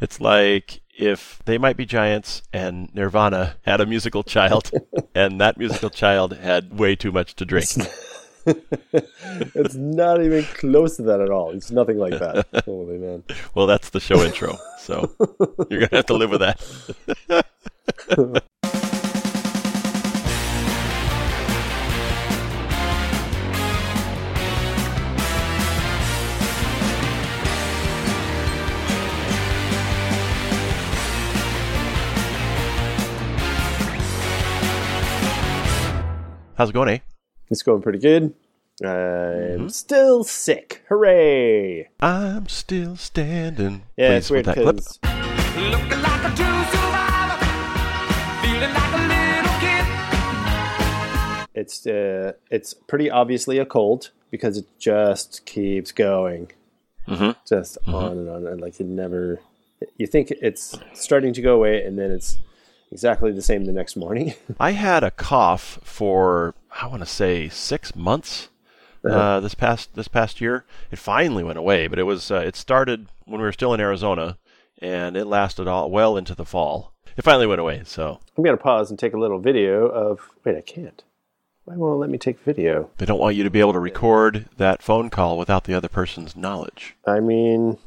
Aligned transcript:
It's 0.00 0.20
like 0.20 0.80
if 0.96 1.40
they 1.44 1.58
might 1.58 1.76
be 1.76 1.86
giants 1.86 2.42
and 2.52 2.94
Nirvana 2.94 3.56
had 3.62 3.80
a 3.80 3.86
musical 3.86 4.22
child, 4.22 4.70
and 5.14 5.40
that 5.40 5.58
musical 5.58 5.90
child 5.90 6.36
had 6.36 6.78
way 6.78 6.96
too 6.96 7.12
much 7.12 7.34
to 7.36 7.44
drink. 7.44 7.68
it's 8.46 9.74
not 9.74 10.22
even 10.22 10.44
close 10.44 10.96
to 10.96 11.02
that 11.02 11.20
at 11.20 11.30
all. 11.30 11.50
It's 11.50 11.70
nothing 11.70 11.98
like 11.98 12.18
that. 12.18 12.46
Holy 12.64 12.98
man. 12.98 13.24
Well, 13.54 13.66
that's 13.66 13.90
the 13.90 14.00
show 14.00 14.22
intro, 14.22 14.56
so 14.78 15.14
you're 15.70 15.80
gonna 15.80 15.96
have 15.96 16.06
to 16.06 16.14
live 16.14 16.30
with 16.30 16.40
that. 16.40 17.46
How's 36.60 36.68
it 36.68 36.72
going, 36.74 36.90
eh? 36.90 36.98
It's 37.48 37.62
going 37.62 37.80
pretty 37.80 38.00
good. 38.00 38.34
I'm 38.84 39.70
still 39.70 40.24
sick. 40.24 40.84
Hooray! 40.90 41.88
I'm 42.00 42.48
still 42.48 42.96
standing. 42.96 43.84
Yeah, 43.96 44.08
Please, 44.10 44.16
it's 44.18 44.30
weird 44.30 44.46
with 44.46 44.56
that 44.56 44.62
clip. 44.62 44.76
because 44.76 44.98
Looking 45.56 46.02
like 46.02 46.22
a 46.22 46.36
true 46.36 46.64
survivor, 46.68 47.46
feeling 48.42 48.74
like 48.74 48.92
a 48.92 49.00
little 49.08 49.56
kid. 51.46 51.48
it's 51.62 51.86
uh, 51.86 52.32
it's 52.50 52.74
pretty 52.74 53.10
obviously 53.10 53.56
a 53.56 53.64
cold 53.64 54.10
because 54.30 54.58
it 54.58 54.66
just 54.78 55.46
keeps 55.46 55.92
going, 55.92 56.50
Mhm. 57.08 57.36
just 57.48 57.78
on 57.86 58.18
and 58.18 58.28
on, 58.28 58.46
and 58.46 58.60
like 58.60 58.78
it 58.78 58.84
never. 58.86 59.40
You 59.96 60.06
think 60.06 60.30
it's 60.30 60.78
starting 60.92 61.32
to 61.32 61.40
go 61.40 61.54
away, 61.56 61.82
and 61.86 61.98
then 61.98 62.10
it's 62.10 62.36
exactly 62.90 63.32
the 63.32 63.42
same 63.42 63.64
the 63.64 63.72
next 63.72 63.96
morning. 63.96 64.34
I 64.60 64.72
had 64.72 65.02
a 65.02 65.10
cough 65.10 65.78
for 65.82 66.54
I 66.80 66.86
want 66.86 67.00
to 67.00 67.06
say 67.06 67.48
six 67.48 67.94
months. 67.94 68.48
Uh-huh. 69.02 69.16
Uh, 69.16 69.40
this 69.40 69.54
past 69.54 69.94
this 69.94 70.08
past 70.08 70.40
year, 70.40 70.66
it 70.90 70.98
finally 70.98 71.42
went 71.42 71.58
away. 71.58 71.86
But 71.86 71.98
it 71.98 72.02
was 72.02 72.30
uh, 72.30 72.36
it 72.36 72.54
started 72.56 73.08
when 73.24 73.40
we 73.40 73.46
were 73.46 73.52
still 73.52 73.72
in 73.72 73.80
Arizona, 73.80 74.36
and 74.78 75.16
it 75.16 75.24
lasted 75.24 75.66
all 75.66 75.90
well 75.90 76.16
into 76.16 76.34
the 76.34 76.44
fall. 76.44 76.92
It 77.16 77.22
finally 77.22 77.46
went 77.46 77.60
away. 77.60 77.82
So 77.84 78.20
I'm 78.36 78.44
gonna 78.44 78.56
pause 78.58 78.90
and 78.90 78.98
take 78.98 79.14
a 79.14 79.18
little 79.18 79.38
video 79.38 79.86
of. 79.86 80.20
Wait, 80.44 80.56
I 80.56 80.60
can't. 80.60 81.02
Why 81.64 81.76
won't 81.76 82.00
let 82.00 82.10
me 82.10 82.18
take 82.18 82.40
video? 82.40 82.90
they 82.98 83.06
don't 83.06 83.20
want 83.20 83.36
you 83.36 83.44
to 83.44 83.50
be 83.50 83.60
able 83.60 83.74
to 83.74 83.80
record 83.80 84.48
that 84.56 84.82
phone 84.82 85.08
call 85.08 85.38
without 85.38 85.64
the 85.64 85.74
other 85.74 85.88
person's 85.88 86.34
knowledge. 86.34 86.96
I 87.06 87.20
mean, 87.20 87.78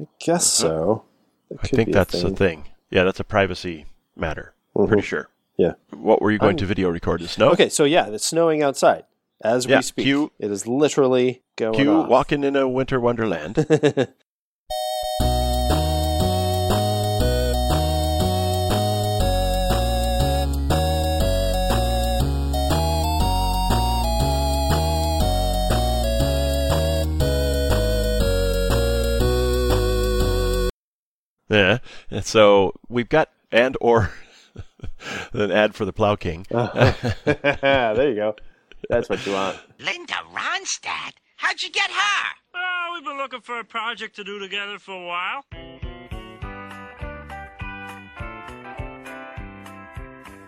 I 0.00 0.06
guess 0.20 0.46
so. 0.46 1.04
That 1.48 1.58
I 1.62 1.66
think 1.66 1.92
that's 1.92 2.20
thing. 2.20 2.32
a 2.32 2.36
thing. 2.36 2.64
Yeah, 2.90 3.04
that's 3.04 3.20
a 3.20 3.24
privacy 3.24 3.86
matter. 4.16 4.54
Mhm. 4.76 4.88
Pretty 4.88 5.02
sure. 5.02 5.28
Yeah. 5.56 5.74
What 5.90 6.22
were 6.22 6.30
you 6.30 6.38
going 6.38 6.56
to 6.58 6.66
video 6.66 6.88
record? 6.90 7.20
The 7.20 7.28
snow? 7.28 7.50
Okay, 7.50 7.68
so 7.68 7.84
yeah, 7.84 8.06
it's 8.08 8.24
snowing 8.24 8.62
outside 8.62 9.04
as 9.42 9.66
Yeah, 9.66 9.76
we 9.78 9.82
speak. 9.82 10.06
it 10.38 10.50
is 10.50 10.66
literally 10.66 11.42
going 11.56 11.86
off. 11.88 12.08
walking 12.08 12.44
in 12.44 12.56
a 12.56 12.68
winter 12.68 12.98
wonderland. 13.00 13.56
Yeah. 31.48 31.78
And 32.10 32.24
so 32.24 32.74
we've 32.88 33.08
got 33.08 33.28
and 33.52 33.76
or 33.80 34.12
an 35.32 35.50
ad 35.50 35.74
for 35.74 35.84
the 35.84 35.92
Plow 35.92 36.16
King. 36.16 36.46
there 36.50 38.08
you 38.08 38.14
go. 38.14 38.36
That's 38.88 39.08
what 39.08 39.24
you 39.26 39.32
want. 39.32 39.58
Linda 39.78 40.14
Ronstadt? 40.34 41.14
How'd 41.36 41.60
you 41.62 41.70
get 41.70 41.90
her? 41.90 42.28
Oh, 42.54 42.90
we've 42.94 43.04
been 43.04 43.16
looking 43.16 43.40
for 43.40 43.58
a 43.58 43.64
project 43.64 44.16
to 44.16 44.24
do 44.24 44.38
together 44.38 44.78
for 44.78 44.94
a 44.94 45.06
while. 45.06 45.44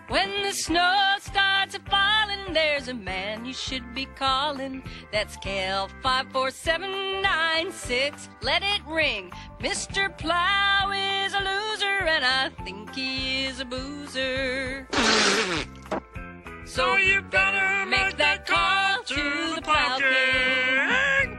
When 0.09 0.43
the 0.43 0.51
snow 0.51 1.15
starts 1.19 1.73
a 1.73 1.79
falling, 1.79 2.53
there's 2.53 2.87
a 2.87 2.93
man 2.93 3.45
you 3.45 3.53
should 3.53 3.95
be 3.95 4.05
calling. 4.05 4.83
That's 5.11 5.37
Cal 5.37 5.89
five 6.03 6.27
four 6.31 6.51
seven 6.51 7.21
nine 7.21 7.71
six. 7.71 8.29
Let 8.43 8.61
it 8.61 8.81
ring. 8.85 9.31
Mr. 9.59 10.15
Plow 10.15 10.91
is 10.91 11.33
a 11.33 11.39
loser, 11.39 11.92
and 12.07 12.25
I 12.25 12.49
think 12.63 12.93
he 12.95 13.45
is 13.45 13.59
a 13.59 13.65
boozer. 13.65 14.87
So 16.65 16.95
you 16.95 17.21
better 17.21 17.85
make 17.85 18.17
that 18.17 18.45
call 18.47 19.03
to 19.03 19.55
the 19.55 19.61
Plow 19.61 19.99
King. 19.99 21.37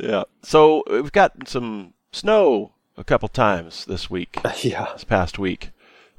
Yeah. 0.00 0.24
So 0.42 0.82
we've 0.90 1.12
got 1.12 1.48
some 1.48 1.92
snow 2.12 2.72
a 2.96 3.04
couple 3.04 3.28
times 3.28 3.84
this 3.84 4.08
week, 4.10 4.38
Yeah. 4.62 4.86
this 4.92 5.04
past 5.04 5.38
week. 5.38 5.70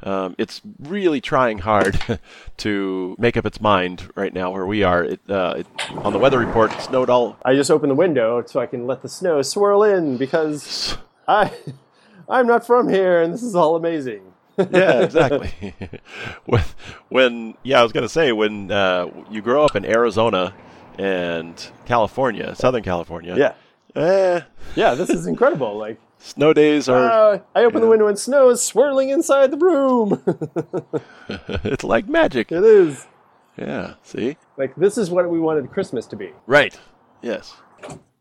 Um, 0.04 0.36
it's 0.38 0.62
really 0.78 1.20
trying 1.22 1.58
hard 1.60 2.00
to 2.58 3.16
make 3.18 3.36
up 3.36 3.48
its 3.48 3.60
mind 3.60 4.12
right 4.16 4.32
now 4.32 4.52
where 4.52 4.66
we 4.66 4.84
are. 4.84 5.04
It, 5.04 5.20
uh, 5.28 5.56
it, 5.58 5.68
on 5.98 6.14
the 6.14 6.20
weather 6.20 6.38
report, 6.38 6.72
it 6.72 6.82
snowed 6.82 7.10
all. 7.10 7.38
I 7.44 7.56
just 7.56 7.72
opened 7.72 7.90
the 7.92 7.96
window 7.96 8.44
so 8.46 8.60
I 8.60 8.68
can 8.68 8.86
let 8.86 9.02
the 9.02 9.10
snow 9.10 9.42
swirl 9.42 9.82
in 9.84 10.18
because 10.18 10.98
I 11.28 11.52
I'm 12.30 12.48
not 12.48 12.66
from 12.66 12.90
here 12.90 13.22
and 13.22 13.34
this 13.34 13.44
is 13.44 13.56
all 13.56 13.76
amazing. 13.76 14.22
Yeah, 14.72 15.02
exactly. 15.02 15.76
when, 16.48 16.64
when, 17.10 17.54
yeah, 17.62 17.80
I 17.80 17.84
was 17.84 17.92
gonna 17.92 18.10
say 18.10 18.32
when 18.32 18.72
uh, 18.72 19.06
you 19.30 19.42
grow 19.44 19.64
up 19.64 19.76
in 19.76 19.86
Arizona 19.86 20.52
and 20.98 21.54
California, 21.86 22.56
Southern 22.56 22.82
California. 22.82 23.36
Yeah. 23.38 23.54
Eh, 23.96 24.42
Yeah, 24.76 24.96
this 24.96 25.12
is 25.12 25.28
incredible. 25.28 25.78
Like 25.78 26.00
snow 26.18 26.54
days 26.54 26.90
are. 26.90 27.34
uh, 27.36 27.40
I 27.54 27.66
open 27.66 27.82
the 27.82 27.88
window 27.88 28.08
and 28.08 28.18
snow 28.18 28.50
is 28.50 28.64
swirling 28.64 29.10
inside 29.10 29.52
the 29.52 29.58
room. 29.58 30.24
it's 31.64 31.84
like 31.84 32.08
magic. 32.08 32.52
it 32.52 32.64
is. 32.64 33.06
Yeah. 33.58 33.94
See. 34.02 34.38
Like 34.58 34.76
this 34.76 34.98
is 34.98 35.12
what 35.12 35.30
we 35.30 35.40
wanted 35.40 35.72
Christmas 35.72 36.08
to 36.08 36.16
be. 36.16 36.32
Right. 36.48 36.80
Yes. 37.22 37.56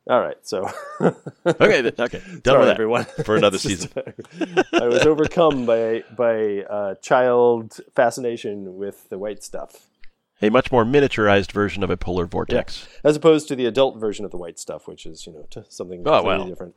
All 0.09 0.21
right, 0.21 0.37
so 0.43 0.71
Okay. 1.01 1.83
th- 1.83 1.99
Okay. 1.99 2.21
Done 2.43 2.43
Sorry, 2.45 2.59
with 2.59 2.69
that 2.69 2.75
everyone. 2.75 3.05
for 3.25 3.35
another 3.37 3.59
just- 3.59 3.67
season. 3.67 3.91
I 4.73 4.87
was 4.87 5.05
overcome 5.05 5.67
by 5.67 6.05
by 6.17 6.63
uh, 6.71 6.95
child 6.97 7.81
fascination 7.95 8.77
with 8.77 9.09
the 9.09 9.19
white 9.19 9.43
stuff, 9.43 9.87
A 10.43 10.49
much 10.51 10.71
more 10.71 10.85
miniaturized 10.85 11.51
version 11.51 11.83
of 11.83 11.91
a 11.91 11.97
polar 11.97 12.25
vortex. 12.27 12.87
as 13.03 13.17
opposed 13.17 13.49
to 13.49 13.57
the 13.57 13.67
adult 13.67 13.99
version 13.99 14.25
of 14.25 14.31
the 14.31 14.37
white 14.37 14.61
stuff, 14.61 14.87
which 14.87 15.07
is 15.07 15.27
you 15.27 15.33
know 15.33 15.47
t- 15.51 15.63
something 15.69 16.03
Oh, 16.07 16.47
different. 16.47 16.75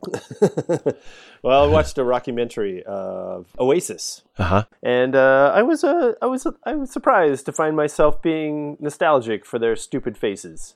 well, 1.44 1.64
I 1.64 1.68
watched 1.68 1.98
a 2.00 2.04
documentary 2.04 2.84
of 2.84 3.48
Oasis, 3.60 4.24
Uh 4.40 4.44
huh. 4.44 4.64
and 4.82 5.16
uh, 5.16 5.52
I 5.54 5.62
was 5.62 5.84
uh, 5.84 6.14
I 6.22 6.26
was 6.26 6.48
I 6.66 6.74
was 6.76 6.90
surprised 6.92 7.46
to 7.46 7.52
find 7.52 7.76
myself 7.76 8.22
being 8.24 8.78
nostalgic 8.80 9.46
for 9.46 9.60
their 9.60 9.76
stupid 9.76 10.18
faces. 10.18 10.74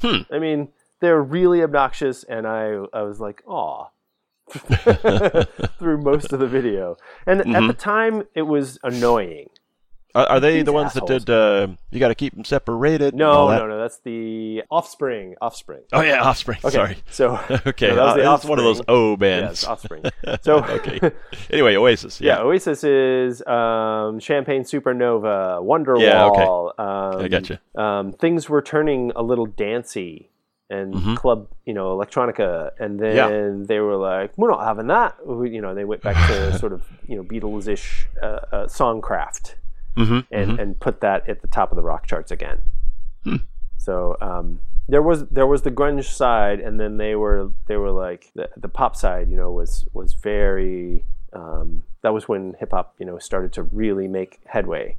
Hmm. 0.00 0.22
I 0.32 0.40
mean, 0.40 0.68
they're 1.02 1.20
really 1.22 1.62
obnoxious, 1.62 2.24
and 2.24 2.46
I 2.46 2.78
I 2.94 3.02
was 3.02 3.20
like, 3.20 3.42
aw. 3.46 3.88
through 5.78 5.98
most 6.02 6.32
of 6.32 6.38
the 6.40 6.46
video, 6.46 6.96
and 7.26 7.40
Mm-hmm. 7.40 7.54
at 7.56 7.66
the 7.66 7.72
time 7.74 8.24
it 8.34 8.42
was 8.42 8.78
annoying. 8.82 9.48
Are, 10.14 10.26
are 10.26 10.40
they 10.40 10.56
These 10.56 10.64
the 10.66 10.72
ones 10.74 10.88
assholes. 10.94 11.08
that 11.08 11.24
did? 11.24 11.30
Uh, 11.30 11.68
you 11.90 11.98
got 11.98 12.08
to 12.08 12.14
keep 12.14 12.34
them 12.34 12.44
separated. 12.44 13.14
No, 13.14 13.48
no, 13.48 13.66
no. 13.66 13.78
That's 13.80 13.96
the 14.00 14.62
Offspring. 14.70 15.36
Offspring. 15.40 15.80
Oh 15.90 16.02
yeah, 16.02 16.22
Offspring. 16.22 16.58
Okay, 16.62 16.70
Sorry. 16.74 16.96
So 17.10 17.40
Okay, 17.66 17.88
no, 17.88 17.96
that 18.14 18.16
was 18.18 18.44
uh, 18.44 18.48
one 18.48 18.58
of 18.58 18.64
those. 18.66 18.82
O 18.88 19.10
Yeah, 19.12 19.16
bands. 19.16 19.50
it's 19.60 19.64
Offspring. 19.66 20.04
So 20.42 20.62
okay. 20.64 21.00
Anyway, 21.50 21.76
Oasis. 21.76 22.20
yeah, 22.20 22.36
Yeah. 22.36 22.42
Oasis 22.42 22.84
is 22.84 23.42
um, 23.46 24.20
Champagne 24.20 24.64
Supernova, 24.64 25.62
Wonderwall. 25.64 26.00
Yeah, 26.02 26.26
okay. 26.26 26.44
Um, 27.18 27.24
I 27.24 27.28
gotcha. 27.28 27.58
Um, 27.74 28.12
things 28.12 28.50
were 28.50 28.60
turning 28.60 29.12
a 29.16 29.22
little 29.22 29.46
dancey 29.46 30.28
and 30.72 31.16
club, 31.18 31.48
you 31.66 31.74
know, 31.74 31.86
electronica, 31.96 32.70
and 32.78 32.98
then 32.98 33.14
Mm-hmm. 33.16 33.60
Yeah. 33.60 33.66
they 33.66 33.80
were 33.80 33.96
like, 33.96 34.30
"We're 34.38 34.50
not 34.50 34.64
having 34.64 34.86
that." 34.88 35.10
We- 35.26 35.50
You 35.56 35.60
know, 35.64 35.74
they 35.74 35.84
went 35.84 36.02
back 36.02 36.16
to 36.30 36.58
sort 36.62 36.72
of 36.72 36.82
you 37.08 37.16
know 37.16 37.24
Beatles-ish 37.24 38.08
uh, 38.22 38.26
uh, 38.56 38.66
songcraft. 38.66 39.54
Mm-hmm. 39.96 40.20
and 40.38 40.58
and 40.60 40.80
put 40.80 41.02
that 41.02 41.28
at 41.28 41.42
the 41.42 41.48
top 41.48 41.70
of 41.70 41.76
the 41.76 41.82
rock 41.82 42.06
charts 42.06 42.30
again. 42.32 42.62
Hmm. 43.24 43.36
So 43.76 44.16
um, 44.22 44.60
there 44.88 45.02
was 45.02 45.18
there 45.28 45.46
was 45.46 45.60
the 45.62 45.70
grunge 45.70 46.04
side, 46.22 46.60
and 46.60 46.80
then 46.80 46.96
they 46.96 47.14
were 47.14 47.50
they 47.66 47.76
were 47.76 47.90
like 47.90 48.30
the, 48.34 48.48
the 48.56 48.68
pop 48.68 48.96
side. 48.96 49.28
You 49.30 49.36
know, 49.36 49.50
was 49.52 49.86
was 49.92 50.14
very. 50.14 51.04
Um, 51.34 51.82
that 52.02 52.12
was 52.14 52.26
when 52.26 52.54
hip 52.58 52.70
hop 52.72 52.94
you 52.98 53.04
know 53.06 53.18
started 53.18 53.52
to 53.52 53.62
really 53.64 54.08
make 54.08 54.40
headway. 54.46 54.96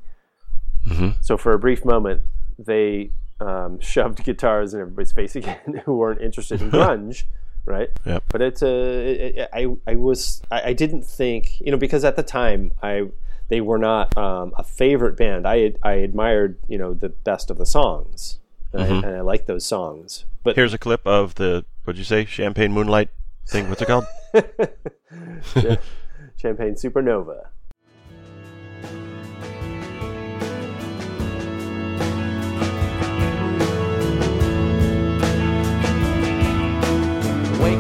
Mhm. 0.88 1.16
So 1.22 1.38
for 1.38 1.54
a 1.54 1.60
brief 1.60 1.84
moment, 1.86 2.22
they 2.60 3.10
um, 3.40 3.80
shoved 3.82 4.24
guitars 4.24 4.74
in 4.74 4.82
everybody's 4.82 5.12
face 5.12 5.36
again 5.36 5.82
who 5.86 5.96
weren't 5.96 6.22
interested 6.22 6.62
in 6.62 6.72
grunge. 6.72 7.24
right? 7.66 7.90
Yep. 8.06 8.24
But 8.30 8.42
it's 8.42 8.62
a 8.62 9.40
it, 9.40 9.50
I 9.54 9.68
I 9.88 9.96
was 9.96 10.42
I, 10.52 10.70
I 10.70 10.74
didn't 10.74 11.04
think 11.04 11.60
you 11.62 11.72
know 11.72 11.78
because 11.78 12.04
at 12.04 12.16
the 12.16 12.24
time 12.24 12.72
I 12.82 13.10
they 13.50 13.62
were 13.62 13.78
not 13.78 14.18
um, 14.18 14.54
a 14.58 14.64
favorite 14.64 15.18
band. 15.18 15.48
I 15.48 15.74
I 15.84 15.94
admired 15.94 16.58
you 16.68 16.78
know 16.78 16.94
the 16.94 17.10
best 17.10 17.52
of 17.52 17.58
the 17.58 17.66
songs, 17.66 18.40
and, 18.72 18.82
I, 18.82 18.88
and 18.88 19.06
I 19.06 19.22
liked 19.22 19.48
those 19.48 19.66
songs. 19.66 20.26
But 20.44 20.56
Here's 20.56 20.74
a 20.74 20.78
clip 20.78 21.06
of 21.06 21.36
the 21.36 21.66
what'd 21.84 21.98
you 21.98 22.06
say? 22.06 22.26
Champagne 22.26 22.72
Moonlight 22.74 23.10
thing. 23.48 23.70
What's 23.70 23.82
it 23.82 23.88
called? 23.88 24.06
Champagne 26.38 26.76
Supernova. 26.76 27.48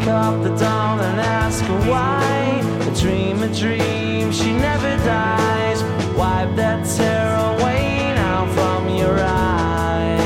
Up 0.06 0.44
the 0.44 0.50
dawn 0.58 1.00
and 1.00 1.20
ask 1.20 1.64
her 1.64 1.80
why. 1.90 2.62
A 2.82 3.00
dream, 3.00 3.42
a 3.42 3.48
dream, 3.48 4.34
she 4.34 4.52
never 4.52 4.98
dies. 5.06 5.82
Wipe 6.18 6.54
that 6.58 6.86
tear 6.98 7.36
away 7.54 8.14
now 8.14 8.46
from 8.54 8.90
your 8.90 9.18
eye. 9.18 10.20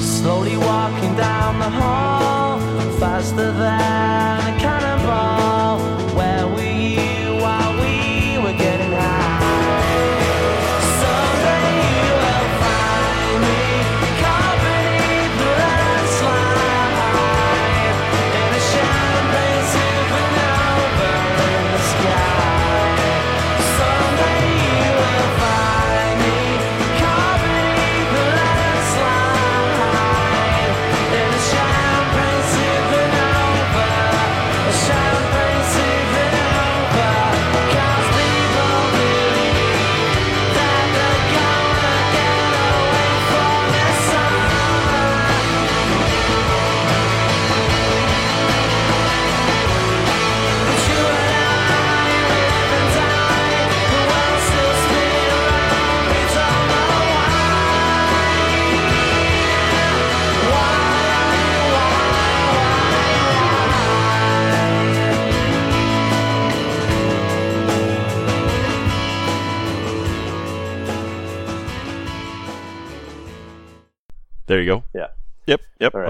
Slowly 0.00 0.56
walking 0.56 1.16
down 1.16 1.58
the 1.58 1.70
hall, 1.70 2.60
faster 3.00 3.50
than 3.52 3.85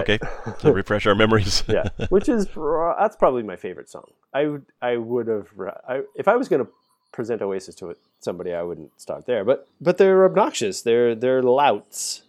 Okay. 0.07 0.19
To 0.59 0.71
refresh 0.71 1.05
our 1.05 1.15
memories. 1.15 1.63
yeah. 1.67 1.89
Which 2.09 2.29
is 2.29 2.47
that's 2.47 3.15
probably 3.15 3.43
my 3.43 3.55
favorite 3.55 3.89
song. 3.89 4.09
I 4.33 4.45
would 4.45 4.65
I 4.81 4.97
would 4.97 5.27
have 5.27 5.47
I, 5.87 6.01
if 6.15 6.27
I 6.27 6.35
was 6.35 6.47
going 6.47 6.65
to 6.65 6.71
present 7.11 7.41
Oasis 7.41 7.75
to 7.75 7.95
somebody 8.19 8.53
I 8.53 8.61
wouldn't 8.61 8.99
start 8.99 9.25
there. 9.25 9.43
But 9.43 9.67
but 9.81 9.97
they're 9.97 10.25
obnoxious. 10.25 10.81
They're 10.81 11.15
they're 11.15 11.43
louts, 11.43 12.23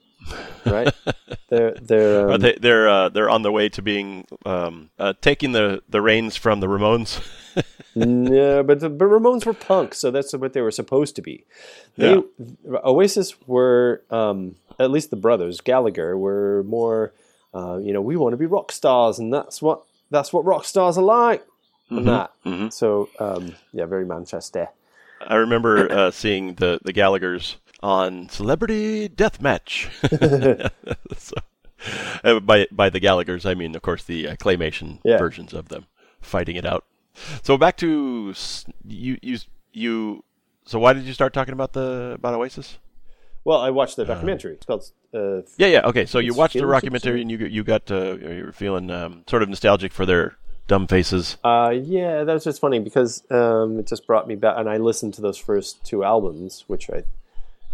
right? 0.64 0.92
they're 1.48 1.74
they're 1.74 2.24
um, 2.24 2.30
Are 2.32 2.38
they, 2.38 2.56
they're 2.60 2.88
uh, 2.88 3.08
they're 3.08 3.30
on 3.30 3.42
their 3.42 3.52
way 3.52 3.68
to 3.68 3.82
being 3.82 4.26
um, 4.44 4.90
uh, 4.98 5.14
taking 5.20 5.52
the, 5.52 5.82
the 5.88 6.00
reins 6.00 6.36
from 6.36 6.60
the 6.60 6.66
Ramones. 6.66 7.20
Yeah, 7.94 8.62
but 8.62 8.78
the, 8.78 8.90
but 8.90 9.06
Ramones 9.06 9.44
were 9.44 9.54
punk, 9.54 9.92
so 9.92 10.12
that's 10.12 10.32
what 10.32 10.52
they 10.52 10.60
were 10.60 10.70
supposed 10.70 11.16
to 11.16 11.22
be. 11.22 11.44
They 11.96 12.22
Oasis 12.84 13.34
were 13.48 14.02
um, 14.10 14.54
at 14.78 14.92
least 14.92 15.10
the 15.10 15.16
brothers 15.16 15.60
Gallagher 15.60 16.16
were 16.16 16.62
more. 16.64 17.12
Uh, 17.54 17.78
you 17.78 17.92
know, 17.92 18.00
we 18.02 18.16
want 18.16 18.32
to 18.32 18.36
be 18.36 18.46
rock 18.46 18.72
stars, 18.72 19.18
and 19.18 19.32
that's 19.32 19.60
what 19.62 19.82
that's 20.10 20.32
what 20.32 20.44
rock 20.44 20.64
stars 20.64 20.98
are 20.98 21.04
like. 21.04 21.44
And 21.90 22.06
that. 22.06 22.32
So 22.72 23.08
um, 23.18 23.54
yeah, 23.72 23.86
very 23.86 24.04
Manchester. 24.04 24.68
I 25.26 25.36
remember 25.36 25.90
uh, 25.90 26.10
seeing 26.10 26.54
the 26.54 26.78
the 26.84 26.92
Gallagher's 26.92 27.56
on 27.82 28.28
Celebrity 28.28 29.08
Deathmatch. 29.08 29.88
so, 31.16 31.34
uh, 32.24 32.40
by 32.40 32.66
by 32.70 32.90
the 32.90 33.00
Gallagher's, 33.00 33.46
I 33.46 33.54
mean, 33.54 33.74
of 33.74 33.82
course, 33.82 34.04
the 34.04 34.28
uh, 34.28 34.36
claymation 34.36 34.98
Yeah. 35.04 35.16
versions 35.18 35.54
of 35.54 35.68
them 35.68 35.86
fighting 36.20 36.56
it 36.56 36.66
out. 36.66 36.84
So 37.42 37.56
back 37.56 37.76
to 37.78 38.34
you 38.84 39.18
you 39.22 39.38
you. 39.72 40.24
So 40.66 40.78
why 40.78 40.92
did 40.92 41.04
you 41.04 41.14
start 41.14 41.32
talking 41.32 41.54
about 41.54 41.72
the 41.72 42.12
about 42.16 42.34
Oasis? 42.34 42.78
Well, 43.48 43.60
I 43.60 43.70
watched 43.70 43.96
the 43.96 44.04
documentary. 44.04 44.52
It's 44.52 44.66
called. 44.66 44.84
Uh, 45.14 45.40
Yeah, 45.56 45.68
yeah. 45.68 45.80
Okay, 45.86 46.04
so 46.04 46.18
you 46.18 46.34
watched 46.34 46.52
the 46.52 46.60
documentary 46.60 47.22
and 47.22 47.30
you 47.30 47.38
got- 47.38 47.50
you 47.50 47.64
got 47.64 47.90
uh, 47.90 48.16
you 48.18 48.44
were 48.44 48.52
feeling 48.52 48.90
um, 48.90 49.24
sort 49.26 49.42
of 49.42 49.48
nostalgic 49.48 49.90
for 49.90 50.04
their 50.04 50.36
dumb 50.66 50.86
faces. 50.86 51.38
uh, 51.42 51.72
yeah, 51.74 52.24
that 52.24 52.34
was 52.34 52.44
just 52.44 52.60
funny 52.60 52.78
because 52.78 53.22
um, 53.30 53.78
it 53.78 53.86
just 53.86 54.06
brought 54.06 54.28
me 54.28 54.34
back, 54.34 54.56
and 54.58 54.68
I 54.68 54.76
listened 54.76 55.14
to 55.14 55.22
those 55.22 55.38
first 55.38 55.82
two 55.82 56.04
albums, 56.04 56.64
which 56.66 56.90
I, 56.90 57.04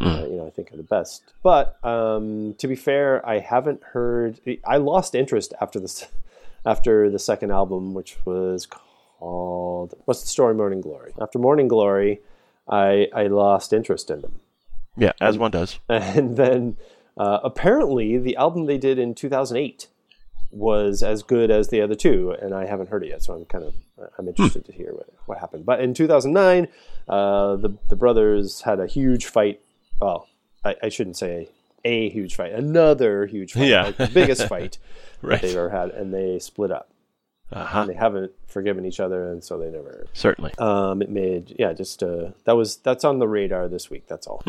uh, 0.00 0.25
you 0.31 0.37
know, 0.37 0.47
I 0.47 0.50
think 0.50 0.73
are 0.73 0.76
the 0.76 0.85
best. 0.85 1.25
But 1.43 1.85
um, 1.85 2.55
to 2.59 2.69
be 2.69 2.76
fair, 2.76 3.09
I 3.29 3.41
haven't 3.41 3.82
heard. 3.82 4.38
I 4.65 4.76
lost 4.76 5.17
interest 5.17 5.55
after 5.61 5.81
this, 5.81 6.06
after 6.65 7.11
the 7.11 7.19
second 7.19 7.50
album, 7.50 7.94
which 7.94 8.17
was 8.25 8.67
called 9.19 9.94
"What's 10.05 10.23
the 10.23 10.29
Story?" 10.29 10.55
Morning 10.55 10.81
Glory. 10.82 11.12
After 11.21 11.41
Morning 11.41 11.67
Glory, 11.67 12.21
I 12.69 13.09
I 13.12 13.26
lost 13.26 13.73
interest 13.73 14.09
in 14.09 14.21
them. 14.21 14.35
Yeah, 14.96 15.12
as 15.20 15.37
one 15.38 15.50
does. 15.50 15.79
and 15.88 16.37
then 16.37 16.76
uh, 17.17 17.41
apparently 17.44 18.19
the 18.19 18.37
album 18.37 18.67
they 18.67 18.79
did 18.79 18.99
in 18.99 19.14
2008 19.14 19.88
was 20.50 21.02
as 21.02 21.23
good 21.25 21.50
as 21.50 21.69
the 21.70 21.81
other 21.81 21.96
two 21.96 22.31
and 22.41 22.55
i 22.55 22.64
haven't 22.64 22.88
heard 22.88 23.02
it 23.02 23.08
yet 23.08 23.20
so 23.20 23.35
i'm 23.35 23.44
kind 23.46 23.64
of 23.64 23.75
i'm 24.19 24.29
interested 24.29 24.64
to 24.64 24.70
hear 24.70 24.93
what, 24.93 25.08
what 25.26 25.38
happened 25.38 25.67
but 25.67 25.81
in 25.81 25.93
2009 25.94 26.69
uh, 27.09 27.57
the, 27.57 27.71
the 27.88 27.97
brothers 27.97 28.61
had 28.61 28.78
a 28.78 28.87
huge 28.87 29.26
fight 29.26 29.61
well 30.00 30.28
i, 30.64 30.76
I 30.80 30.88
shouldn't 30.90 31.16
say 31.16 31.49
a 31.85 32.09
huge 32.09 32.37
fight 32.37 32.52
another 32.52 33.26
huge 33.26 33.52
fight 33.54 33.64
Yeah. 33.66 33.83
like 33.87 33.97
the 33.97 34.07
biggest 34.07 34.47
fight 34.47 34.78
Right. 35.23 35.42
they've 35.42 35.57
ever 35.57 35.71
had 35.71 35.90
and 35.90 36.14
they 36.14 36.38
split 36.38 36.71
up 36.71 36.88
Uh 37.54 37.64
huh. 37.64 37.80
and 37.82 37.90
they 37.90 37.94
haven't 37.94 38.32
forgiven 38.49 38.84
each 38.84 38.99
other 39.00 39.30
and 39.32 39.42
so 39.44 39.56
they 39.58 39.70
never 39.70 40.06
Certainly. 40.12 40.52
um, 40.58 41.00
it 41.02 41.08
made 41.08 41.54
yeah 41.58 41.73
just 41.73 42.02
uh, 42.02 42.30
that 42.44 42.56
was 42.56 42.76
that's 42.78 43.04
on 43.04 43.18
the 43.20 43.28
radar 43.28 43.68
this 43.68 43.88
week 43.90 44.06
that's 44.08 44.26
all 44.26 44.42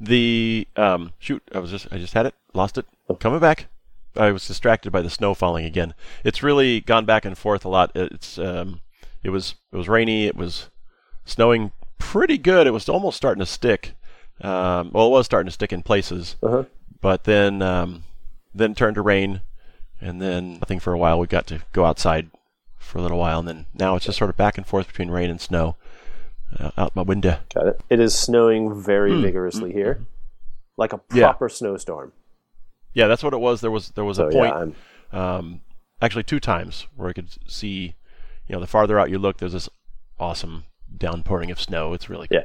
The 0.00 0.66
um, 0.76 1.12
shoot, 1.18 1.42
I 1.54 1.58
was 1.58 1.70
just 1.70 1.86
I 1.92 1.98
just 1.98 2.14
had 2.14 2.26
it, 2.26 2.34
lost 2.54 2.78
it, 2.78 2.86
coming 3.18 3.40
back. 3.40 3.66
I 4.16 4.32
was 4.32 4.46
distracted 4.46 4.90
by 4.90 5.02
the 5.02 5.10
snow 5.10 5.34
falling 5.34 5.64
again. 5.64 5.94
It's 6.24 6.42
really 6.42 6.80
gone 6.80 7.04
back 7.04 7.24
and 7.24 7.36
forth 7.38 7.64
a 7.64 7.68
lot. 7.68 7.92
It's 7.94 8.38
um, 8.38 8.80
it 9.22 9.30
was 9.30 9.54
it 9.72 9.76
was 9.76 9.88
rainy. 9.88 10.26
It 10.26 10.36
was 10.36 10.68
snowing 11.24 11.72
pretty 11.98 12.38
good. 12.38 12.66
It 12.66 12.72
was 12.72 12.88
almost 12.88 13.16
starting 13.16 13.40
to 13.40 13.46
stick. 13.46 13.92
Um, 14.40 14.90
well, 14.92 15.06
it 15.06 15.10
was 15.10 15.26
starting 15.26 15.46
to 15.48 15.52
stick 15.52 15.72
in 15.72 15.82
places, 15.82 16.36
Uh-huh. 16.42 16.64
but 17.00 17.24
then 17.24 17.60
um, 17.62 18.04
then 18.54 18.74
turned 18.74 18.94
to 18.96 19.02
rain, 19.02 19.42
and 20.00 20.20
then 20.20 20.54
nothing 20.54 20.80
for 20.80 20.92
a 20.92 20.98
while. 20.98 21.18
We 21.18 21.26
got 21.26 21.46
to 21.48 21.60
go 21.72 21.84
outside 21.84 22.30
for 22.78 22.98
a 22.98 23.02
little 23.02 23.18
while, 23.18 23.38
and 23.40 23.48
then 23.48 23.66
now 23.74 23.96
it's 23.96 24.06
just 24.06 24.18
sort 24.18 24.30
of 24.30 24.36
back 24.36 24.56
and 24.58 24.66
forth 24.66 24.86
between 24.88 25.10
rain 25.10 25.30
and 25.30 25.40
snow 25.40 25.76
uh, 26.58 26.70
out 26.76 26.96
my 26.96 27.02
window. 27.02 27.38
Got 27.54 27.66
it. 27.68 27.80
It 27.90 28.00
is 28.00 28.14
snowing 28.18 28.80
very 28.82 29.20
vigorously 29.20 29.72
here, 29.72 30.04
like 30.76 30.92
a 30.92 30.96
Hmm. 30.96 31.16
Yeah. 31.18 31.24
proper 31.26 31.48
snowstorm. 31.48 32.12
Yeah, 32.94 33.06
that's 33.06 33.22
what 33.22 33.34
it 33.34 33.40
was. 33.40 33.60
There 33.60 33.70
was 33.70 33.90
there 33.90 34.04
was 34.04 34.16
So 34.16 34.28
a 34.28 34.32
point. 34.32 34.74
yeah, 35.12 35.36
um, 35.36 35.60
actually 36.02 36.24
two 36.24 36.40
times 36.40 36.86
where 36.96 37.08
I 37.08 37.12
could 37.12 37.28
see, 37.46 37.94
you 38.48 38.54
know, 38.54 38.60
the 38.60 38.66
farther 38.66 38.98
out 38.98 39.10
you 39.10 39.18
look, 39.18 39.36
there's 39.38 39.52
this 39.52 39.68
awesome 40.18 40.64
downpouring 40.96 41.50
of 41.52 41.60
snow. 41.60 41.92
It's 41.92 42.10
really 42.10 42.26
yeah. 42.32 42.44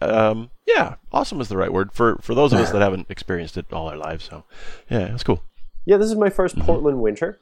um, 0.00 0.50
yeah, 0.66 0.94
awesome 1.10 1.40
is 1.40 1.48
the 1.48 1.56
right 1.56 1.72
word 1.72 1.92
for 1.92 2.16
for 2.22 2.34
those 2.36 2.52
of 2.52 2.60
us 2.60 2.70
that 2.70 2.80
haven't 2.82 3.10
experienced 3.10 3.56
it 3.56 3.66
all 3.72 3.88
our 3.88 3.96
lives. 3.96 4.24
So, 4.26 4.44
yeah, 4.88 5.12
it's 5.12 5.24
cool. 5.24 5.42
Yeah, 5.84 5.96
this 5.96 6.08
is 6.10 6.16
my 6.16 6.28
1st 6.28 6.54
Mm-hmm. 6.54 6.62
Portland 6.62 7.00
winter. 7.02 7.38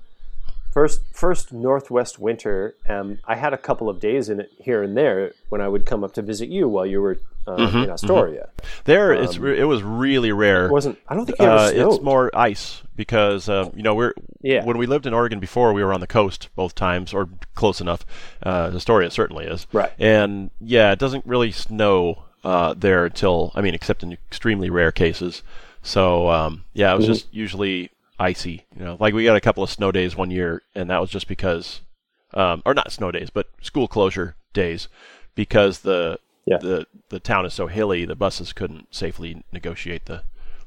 first 0.73 1.01
first 1.13 1.53
Northwest 1.53 2.19
winter, 2.19 2.75
um, 2.89 3.19
I 3.27 3.35
had 3.35 3.53
a 3.53 3.59
couple 3.59 3.89
of 3.89 3.99
days 4.01 4.29
in 4.29 4.39
it 4.41 4.51
here 4.59 4.83
and 4.85 4.97
there 4.97 5.33
when 5.49 5.61
I 5.61 5.69
would 5.69 5.85
come 5.85 6.05
up 6.05 6.13
to 6.15 6.23
visit 6.23 6.49
you 6.49 6.69
while 6.69 6.87
you 6.87 7.01
were 7.03 7.19
um, 7.47 7.57
Mm-hmm, 7.57 7.77
in 7.79 7.91
Astoria. 7.91 8.49
There, 8.85 9.13
it's 9.13 9.37
re- 9.39 9.59
it 9.59 9.65
was 9.65 9.83
really 9.83 10.31
rare. 10.31 10.67
It 10.67 10.73
wasn't 10.73 10.99
I 11.09 11.15
don't 11.17 11.27
think 11.27 11.41
it 11.41 11.49
Uh, 11.49 11.71
it's 11.75 12.01
more 12.03 12.31
ice 12.35 12.83
because 12.97 13.49
uh, 13.49 13.71
you 13.75 13.83
know 13.83 13.95
we're 13.95 14.13
Yeah. 14.43 14.65
when 14.65 14.79
we 14.79 14.87
lived 14.87 15.07
in 15.07 15.13
Oregon 15.15 15.41
before 15.41 15.73
we 15.73 15.83
were 15.83 15.93
on 15.93 16.01
the 16.01 16.07
coast 16.07 16.49
both 16.55 16.75
times 16.75 17.13
or 17.13 17.29
close 17.55 17.81
enough. 17.81 18.05
Uh, 18.43 18.71
Astoria 18.75 19.11
certainly 19.11 19.47
is. 19.47 19.67
Right. 19.73 19.91
And 19.99 20.51
yeah, 20.61 20.93
it 20.93 20.99
doesn't 20.99 21.27
really 21.27 21.51
snow 21.51 22.25
uh, 22.45 22.75
there 22.75 23.07
until 23.07 23.51
I 23.57 23.61
mean, 23.61 23.75
except 23.75 24.03
in 24.05 24.13
extremely 24.13 24.71
rare 24.71 24.93
cases. 24.93 25.43
So 25.83 26.29
um, 26.31 26.65
yeah, 26.75 26.93
it 26.93 26.97
was 26.97 27.07
just 27.07 27.35
usually 27.35 27.91
icy. 28.21 28.67
You 28.77 28.85
know, 28.85 28.97
like 29.00 29.15
we 29.15 29.25
got 29.25 29.37
a 29.37 29.41
couple 29.41 29.62
of 29.65 29.71
snow 29.71 29.91
days 29.91 30.17
one 30.17 30.31
year, 30.31 30.62
and 30.75 30.91
that 30.91 31.00
was 31.00 31.11
just 31.11 31.27
because, 31.29 31.81
um, 32.35 32.62
or 32.65 32.75
not 32.75 32.93
snow 32.93 33.11
days, 33.11 33.31
but 33.31 33.49
school 33.62 33.89
closure 33.89 34.37
days, 34.53 34.89
because 35.35 35.81
the 35.81 36.19
Yeah. 36.47 36.59
the 36.59 36.87
the 37.09 37.21
town 37.21 37.47
is 37.47 37.55
so 37.55 37.67
hilly, 37.67 38.05
the 38.05 38.15
buses 38.15 38.53
couldn't 38.53 38.95
safely 38.95 39.43
negotiate 39.53 40.07
the 40.07 40.23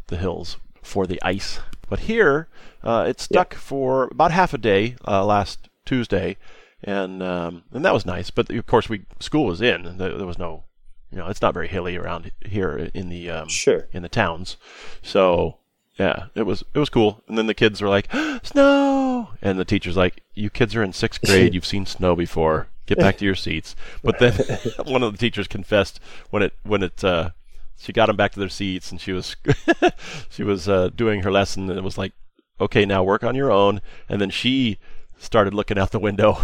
the 0.07 0.17
hills 0.17 0.57
for 0.81 1.05
the 1.07 1.21
ice. 1.21 1.59
But 1.89 1.99
here, 2.01 2.47
uh, 2.83 3.05
it 3.07 3.19
stuck 3.19 3.53
for 3.53 4.05
about 4.11 4.31
half 4.31 4.53
a 4.53 4.57
day 4.57 4.95
uh, 5.07 5.23
last 5.25 5.69
Tuesday, 5.85 6.37
and 6.83 7.21
um, 7.21 7.63
and 7.71 7.85
that 7.85 7.93
was 7.93 8.05
nice. 8.05 8.31
But 8.31 8.49
of 8.49 8.65
course, 8.65 8.89
we 8.89 9.05
school 9.19 9.45
was 9.45 9.61
in. 9.61 9.97
There, 9.97 10.17
there 10.17 10.25
was 10.27 10.39
no, 10.39 10.63
you 11.11 11.17
know, 11.17 11.27
it's 11.27 11.41
not 11.41 11.53
very 11.53 11.67
hilly 11.67 11.95
around 11.97 12.31
here 12.45 12.89
in 12.93 13.09
the 13.09 13.29
um, 13.29 13.47
Sure. 13.49 13.87
in 13.91 14.01
the 14.01 14.09
towns. 14.09 14.57
So 15.01 15.57
yeah, 15.97 16.25
it 16.35 16.43
was 16.43 16.63
it 16.73 16.79
was 16.79 16.89
cool. 16.89 17.21
And 17.27 17.37
then 17.37 17.47
the 17.47 17.53
kids 17.53 17.81
were 17.81 17.89
like, 17.89 18.11
"Snow!" 18.43 19.29
And 19.41 19.59
the 19.59 19.65
teacher's 19.65 19.97
like, 19.97 20.23
"You 20.33 20.49
kids 20.49 20.75
are 20.75 20.83
in 20.83 20.93
sixth 20.93 21.21
grade. 21.23 21.53
You've 21.55 21.65
seen 21.65 21.85
snow 21.85 22.15
before. 22.15 22.67
Get 22.85 22.97
back 22.97 23.17
to 23.17 23.25
your 23.25 23.35
seats." 23.35 23.75
But 24.03 24.19
then 24.19 24.33
one 24.85 25.03
of 25.03 25.11
the 25.11 25.17
teachers 25.17 25.47
confessed 25.47 25.99
when 26.31 26.41
it 26.41 26.53
when 26.63 26.83
it 26.83 27.03
uh, 27.03 27.29
she 27.77 27.93
got 27.93 28.07
them 28.07 28.15
back 28.15 28.31
to 28.33 28.39
their 28.39 28.49
seats, 28.49 28.91
and 28.91 28.99
she 28.99 29.11
was 29.11 29.35
she 30.29 30.43
was 30.43 30.67
uh, 30.67 30.89
doing 30.89 31.21
her 31.21 31.31
lesson, 31.31 31.69
and 31.69 31.77
it 31.77 31.83
was 31.83 31.97
like, 31.97 32.13
"Okay, 32.59 32.85
now 32.85 33.03
work 33.03 33.23
on 33.23 33.35
your 33.35 33.51
own." 33.51 33.81
And 34.09 34.19
then 34.19 34.31
she 34.31 34.79
started 35.19 35.53
looking 35.53 35.77
out 35.77 35.91
the 35.91 35.99
window, 35.99 36.39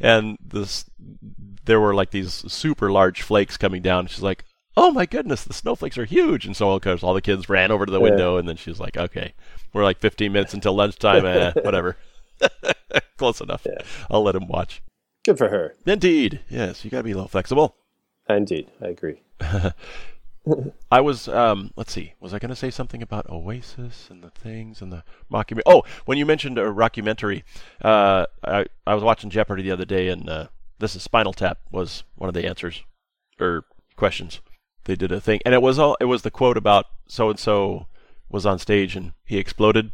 and 0.00 0.38
this 0.40 0.86
there 1.66 1.80
were 1.80 1.94
like 1.94 2.10
these 2.10 2.32
super 2.50 2.90
large 2.90 3.20
flakes 3.20 3.56
coming 3.56 3.82
down. 3.82 4.06
She's 4.06 4.22
like, 4.22 4.44
"Oh 4.76 4.90
my 4.90 5.06
goodness, 5.06 5.44
the 5.44 5.52
snowflakes 5.54 5.98
are 5.98 6.04
huge!" 6.04 6.46
And 6.46 6.56
so, 6.56 6.70
of 6.72 6.82
course, 6.82 7.02
all 7.02 7.14
the 7.14 7.20
kids 7.22 7.48
ran 7.48 7.70
over 7.70 7.86
to 7.86 7.92
the 7.92 7.98
Yeah. 7.98 8.04
window, 8.04 8.36
and 8.36 8.48
then 8.48 8.56
she's 8.56 8.78
like, 8.80 8.96
"Okay, 8.96 9.32
we're 9.72 9.84
like 9.84 9.98
15 9.98 10.32
minutes 10.32 10.54
until 10.54 10.74
lunchtime. 10.74 11.24
eh, 11.24 11.52
whatever, 11.62 11.96
close 13.16 13.40
enough. 13.40 13.66
I'll 14.10 14.22
let 14.22 14.34
him 14.34 14.46
watch." 14.48 14.82
Good 15.24 15.38
for 15.38 15.48
her. 15.48 15.74
Indeed, 15.86 16.40
yes, 16.48 16.84
you 16.84 16.90
got 16.90 16.98
to 16.98 17.04
be 17.04 17.10
a 17.12 17.14
little 17.16 17.28
flexible. 17.28 17.76
Indeed, 18.28 18.70
I 18.80 18.86
agree. 18.88 19.22
I 20.92 21.00
was, 21.00 21.26
um, 21.26 21.72
let's 21.74 21.92
see, 21.92 22.12
was 22.20 22.32
I 22.32 22.38
going 22.38 22.50
to 22.50 22.56
say 22.56 22.70
something 22.70 23.02
about 23.02 23.28
Oasis 23.28 24.06
and 24.10 24.22
the 24.22 24.30
things 24.30 24.80
and 24.80 24.92
the 24.92 25.02
mockumentary? 25.30 25.62
Oh, 25.66 25.82
when 26.04 26.18
you 26.18 26.24
mentioned 26.24 26.56
a 26.58 26.66
rockumentary, 26.66 27.42
uh, 27.82 28.26
I, 28.44 28.66
I 28.86 28.94
was 28.94 29.02
watching 29.02 29.28
Jeopardy 29.30 29.64
the 29.64 29.72
other 29.72 29.84
day, 29.84 30.06
and 30.08 30.28
uh, 30.30 30.46
this 30.78 30.94
is 30.94 31.02
Spinal 31.02 31.32
Tap 31.32 31.58
was 31.72 32.04
one 32.14 32.28
of 32.28 32.34
the 32.34 32.46
answers 32.46 32.84
or 33.40 33.64
questions. 33.96 34.40
They 34.86 34.96
did 34.96 35.12
a 35.12 35.20
thing, 35.20 35.40
and 35.44 35.52
it 35.54 35.60
was 35.62 35.78
all 35.78 35.96
it 36.00 36.06
was 36.06 36.22
the 36.22 36.30
quote 36.30 36.56
about 36.56 36.86
so 37.06 37.28
and 37.30 37.38
so 37.38 37.86
was 38.28 38.46
on 38.46 38.58
stage 38.58 38.96
and 38.96 39.12
he 39.24 39.38
exploded. 39.38 39.92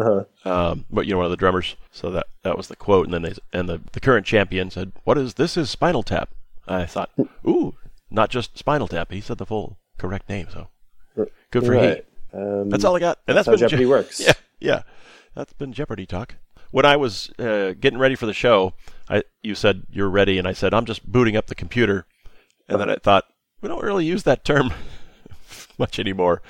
Uh-huh. 0.00 0.24
Um, 0.44 0.86
but 0.90 1.06
you 1.06 1.12
know, 1.12 1.18
one 1.18 1.26
of 1.26 1.30
the 1.30 1.36
drummers. 1.36 1.76
So 1.92 2.10
that 2.10 2.26
that 2.42 2.56
was 2.56 2.68
the 2.68 2.76
quote, 2.76 3.06
and 3.06 3.14
then 3.14 3.22
they 3.22 3.34
and 3.52 3.68
the 3.68 3.80
the 3.92 4.00
current 4.00 4.26
champion 4.26 4.70
said, 4.70 4.92
"What 5.04 5.18
is 5.18 5.34
this? 5.34 5.56
Is 5.56 5.70
Spinal 5.70 6.02
Tap?" 6.02 6.30
I 6.66 6.86
thought, 6.86 7.10
"Ooh, 7.46 7.74
not 8.10 8.30
just 8.30 8.58
Spinal 8.58 8.88
Tap." 8.88 9.12
He 9.12 9.20
said 9.20 9.38
the 9.38 9.46
full 9.46 9.78
correct 9.98 10.28
name, 10.28 10.48
so 10.52 10.68
good 11.50 11.64
for 11.64 11.72
Right. 11.72 12.04
he. 12.32 12.38
Um, 12.38 12.68
That's 12.70 12.84
all 12.84 12.96
I 12.96 13.00
got. 13.00 13.20
And 13.28 13.36
that's 13.36 13.46
how 13.46 13.52
been 13.52 13.60
Jeopardy 13.60 13.84
Je- 13.84 13.88
works. 13.88 14.20
Yeah, 14.26 14.32
yeah. 14.58 14.82
That's 15.36 15.52
been 15.52 15.72
Jeopardy 15.72 16.06
talk. 16.06 16.34
When 16.72 16.84
I 16.84 16.96
was 16.96 17.30
uh, 17.38 17.74
getting 17.78 17.98
ready 18.00 18.16
for 18.16 18.26
the 18.26 18.32
show, 18.32 18.74
I 19.08 19.22
you 19.42 19.54
said 19.54 19.84
you're 19.90 20.08
ready, 20.10 20.38
and 20.38 20.48
I 20.48 20.52
said 20.52 20.74
I'm 20.74 20.84
just 20.86 21.06
booting 21.10 21.36
up 21.36 21.46
the 21.46 21.54
computer, 21.54 22.06
and 22.68 22.80
then 22.80 22.90
I 22.90 22.96
thought 22.96 23.24
we 23.64 23.68
don't 23.68 23.82
really 23.82 24.04
use 24.04 24.24
that 24.24 24.44
term 24.44 24.70
much 25.78 25.98
anymore. 25.98 26.42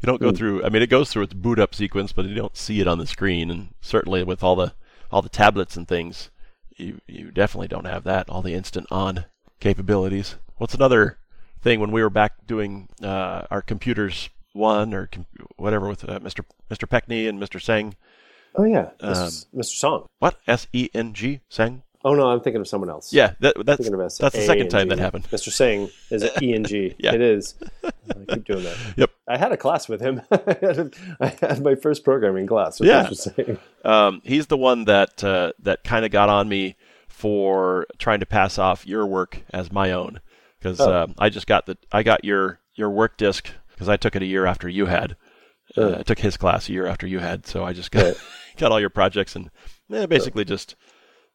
You 0.00 0.06
don't 0.06 0.20
go 0.22 0.30
Hmm. 0.30 0.36
through. 0.36 0.64
I 0.64 0.70
mean, 0.70 0.80
it 0.82 0.88
goes 0.88 1.10
through 1.12 1.24
its 1.24 1.34
boot 1.34 1.58
up 1.58 1.74
sequence, 1.74 2.12
but 2.12 2.24
you 2.24 2.34
don't 2.34 2.56
see 2.56 2.80
it 2.80 2.88
on 2.88 2.96
the 2.98 3.06
screen, 3.06 3.50
and 3.50 3.74
certainly 3.82 4.24
with 4.24 4.42
all 4.42 4.56
the 4.56 4.72
all 5.10 5.20
the 5.20 5.28
tablets 5.28 5.76
and 5.76 5.86
things, 5.86 6.30
you 6.76 6.98
you 7.06 7.30
definitely 7.30 7.68
don't 7.68 7.84
have 7.84 8.04
that. 8.04 8.30
All 8.30 8.40
the 8.40 8.54
instant 8.54 8.86
on 8.90 9.26
capabilities. 9.60 10.36
What's 10.56 10.72
another 10.74 11.18
thing 11.60 11.78
when 11.78 11.92
we 11.92 12.02
were 12.02 12.10
back 12.10 12.46
doing 12.46 12.88
uh, 13.02 13.42
our 13.50 13.60
computers 13.60 14.30
one 14.54 14.94
or 14.94 15.06
com- 15.08 15.26
whatever 15.56 15.88
with 15.88 16.08
uh, 16.08 16.18
Mr. 16.20 16.44
Mr. 16.70 16.88
Peckney 16.88 17.26
and 17.26 17.38
Mr. 17.38 17.60
Seng? 17.60 17.96
Oh 18.56 18.64
yeah, 18.64 18.90
Um, 19.00 19.12
Mr. 19.14 19.46
Mr. 19.54 19.64
Song. 19.76 20.06
What 20.20 20.38
S 20.46 20.66
E 20.72 20.88
N 20.94 21.12
G 21.12 21.40
Seng? 21.50 21.82
Oh 22.04 22.14
no, 22.14 22.28
I'm 22.30 22.40
thinking 22.40 22.60
of 22.60 22.66
someone 22.68 22.90
else. 22.90 23.12
Yeah, 23.12 23.34
that, 23.40 23.54
that's 23.64 23.78
thinking 23.78 23.94
of 23.94 24.00
S- 24.00 24.18
that's 24.18 24.34
the 24.34 24.42
second 24.42 24.68
time 24.70 24.88
that 24.88 24.98
happened. 24.98 25.24
Mr. 25.30 25.52
Singh 25.52 25.88
is 26.10 26.28
E 26.42 26.52
and 26.54 26.66
G? 26.66 26.94
Yeah. 26.98 27.14
It 27.14 27.20
is. 27.20 27.54
I 27.84 27.90
keep 28.34 28.44
doing 28.44 28.64
that. 28.64 28.76
Yep. 28.96 29.10
I 29.28 29.36
had 29.38 29.52
a 29.52 29.56
class 29.56 29.88
with 29.88 30.00
him. 30.00 30.20
I, 30.30 30.56
had 30.60 30.78
a, 30.78 30.90
I 31.20 31.26
had 31.40 31.62
my 31.62 31.74
first 31.76 32.02
programming 32.04 32.46
class 32.46 32.80
with 32.80 32.88
Yeah. 32.88 33.54
Um, 33.84 34.20
he's 34.24 34.48
the 34.48 34.56
one 34.56 34.84
that 34.86 35.22
uh, 35.22 35.52
that 35.60 35.84
kind 35.84 36.04
of 36.04 36.10
got 36.10 36.28
on 36.28 36.48
me 36.48 36.76
for 37.08 37.86
trying 37.98 38.20
to 38.20 38.26
pass 38.26 38.58
off 38.58 38.86
your 38.86 39.06
work 39.06 39.42
as 39.50 39.70
my 39.70 39.92
own 39.92 40.20
because 40.58 40.80
Oh. 40.80 40.90
uh, 40.90 41.06
I 41.18 41.28
just 41.28 41.46
got 41.46 41.66
the 41.66 41.76
I 41.92 42.02
got 42.02 42.24
your 42.24 42.58
your 42.74 42.90
work 42.90 43.16
disc 43.16 43.48
because 43.70 43.88
I 43.88 43.96
took 43.96 44.16
it 44.16 44.22
a 44.22 44.26
year 44.26 44.44
after 44.46 44.68
you 44.68 44.86
had. 44.86 45.16
Uh, 45.76 45.98
I 45.98 46.02
took 46.02 46.18
his 46.18 46.36
class 46.36 46.68
a 46.68 46.72
year 46.72 46.86
after 46.86 47.06
you 47.06 47.18
had, 47.20 47.46
so 47.46 47.64
I 47.64 47.72
just 47.72 47.90
got 47.92 48.04
Right. 48.04 48.16
got 48.56 48.72
all 48.72 48.80
your 48.80 48.90
projects 48.90 49.36
and 49.36 49.50
eh, 49.92 50.06
basically 50.06 50.44
just 50.44 50.74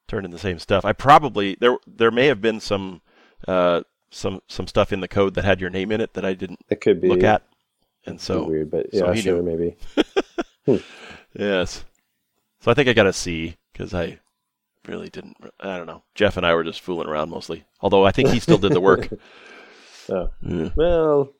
turned 0.08 0.26
in 0.26 0.32
the 0.32 0.40
same 0.40 0.60
stuff. 0.60 0.86
I 0.86 0.94
probably 0.94 1.56
there 1.60 1.78
there 1.86 2.12
may 2.12 2.28
have 2.28 2.42
been 2.42 2.60
some 2.60 3.02
uh, 3.48 3.82
some 4.10 4.42
some 4.48 4.68
stuff 4.68 4.92
in 4.94 5.02
the 5.02 5.08
code 5.08 5.34
that 5.36 5.46
had 5.46 5.62
your 5.62 5.70
name 5.70 5.92
in 5.92 6.02
it 6.02 6.14
that 6.14 6.26
I 6.26 6.34
didn't 6.34 6.60
It 6.70 6.82
could 6.82 7.02
be 7.02 7.08
look 7.10 7.24
at, 7.24 7.44
and 8.06 8.20
so 8.20 8.42
so 8.44 8.48
weird, 8.50 8.72
but 8.72 8.94
so 8.94 9.08
yeah, 9.08 9.14
he 9.14 9.22
sure, 9.22 9.42
maybe. 9.44 9.76
Yes. 11.38 11.86
So 12.62 12.72
I 12.72 12.74
think 12.74 12.90
I 12.90 12.94
got 12.94 13.06
a 13.08 13.14
C 13.14 13.58
because 13.72 13.94
I 13.94 14.20
really 14.88 15.10
didn't. 15.10 15.38
I 15.60 15.78
don't 15.78 15.86
know. 15.86 16.04
Jeff 16.16 16.36
and 16.38 16.46
I 16.46 16.54
were 16.56 16.64
just 16.64 16.82
fooling 16.82 17.08
around 17.08 17.30
mostly. 17.30 17.66
Although 17.82 18.06
I 18.06 18.12
think 18.12 18.30
he 18.30 18.40
still 18.40 18.58
did 18.58 18.74
the 18.74 18.82
work. 18.82 19.10
Oh. 20.10 20.30
Yeah. 20.42 20.70
Well, 20.78 21.34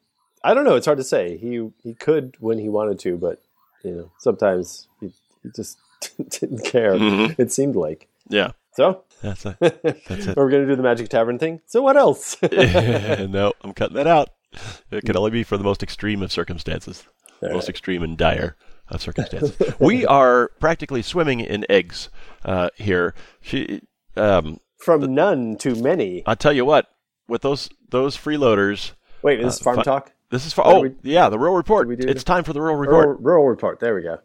I 0.44 0.54
don't 0.54 0.66
know. 0.66 0.76
It's 0.76 0.86
hard 0.86 0.98
to 0.98 1.04
say. 1.06 1.38
He 1.38 1.70
he 1.84 1.94
could 1.94 2.36
when 2.42 2.58
he 2.60 2.68
wanted 2.68 3.00
to, 3.00 3.16
but 3.16 3.42
you 3.82 3.92
know, 3.92 4.12
sometimes 4.20 4.90
he, 5.00 5.14
he 5.42 5.50
just 5.56 5.78
didn't 6.30 6.66
care. 6.66 6.92
Mhm. 6.96 7.40
It 7.40 7.54
seemed 7.54 7.78
like. 7.78 8.10
Yeah. 8.30 8.52
So 8.74 9.04
That's 9.24 9.46
a, 9.46 9.58
that's 9.62 10.28
it. 10.28 10.38
we're 10.38 10.50
gonna 10.52 10.68
do 10.68 10.76
the 10.76 10.84
Magic 10.84 11.10
Tavern 11.10 11.40
thing. 11.40 11.62
So 11.66 11.82
what 11.82 11.98
else? 11.98 12.38
no, 12.52 13.54
I'm 13.62 13.74
cutting 13.74 13.96
that 13.96 14.06
out. 14.08 14.30
It 14.92 15.04
can 15.04 15.18
only 15.18 15.32
be 15.32 15.44
for 15.44 15.58
the 15.58 15.64
most 15.64 15.82
extreme 15.82 16.22
of 16.22 16.32
circumstances. 16.32 17.04
All 17.42 17.50
most 17.50 17.64
right. 17.64 17.70
extreme 17.70 18.04
and 18.04 18.18
dire 18.18 18.56
of 18.90 19.02
circumstances. 19.02 19.56
we 19.80 20.06
are 20.06 20.50
practically 20.60 21.02
swimming 21.02 21.40
in 21.40 21.66
eggs 21.70 22.10
uh, 22.46 22.70
here. 22.76 23.14
She, 23.42 23.82
um, 24.16 24.60
From 24.78 25.14
none 25.14 25.58
to 25.58 25.76
many. 25.76 26.24
I'll 26.26 26.36
tell 26.36 26.54
you 26.54 26.66
what. 26.66 26.88
With 27.28 27.42
those 27.42 27.70
those 27.90 28.16
freeloaders, 28.16 28.94
Wait, 29.22 29.42
this 29.42 29.56
is 29.56 29.62
uh, 29.62 29.64
farm 29.66 29.76
fi- 29.78 29.84
talk. 29.84 30.14
this 30.30 30.46
is 30.46 30.54
for. 30.54 30.66
Oh, 30.66 30.88
do 30.88 30.96
yeah, 31.04 31.28
the 31.30 31.38
rural 31.38 31.56
report. 31.56 31.88
we 31.88 31.96
do 31.98 32.08
It's 32.08 32.24
time 32.24 32.44
for 32.46 32.54
the 32.54 32.62
rural 32.62 32.78
report. 32.78 33.06
Rural, 33.08 33.22
rural 33.22 33.48
report. 33.50 33.80
There 33.82 33.94
we 33.96 34.04
go. 34.04 34.20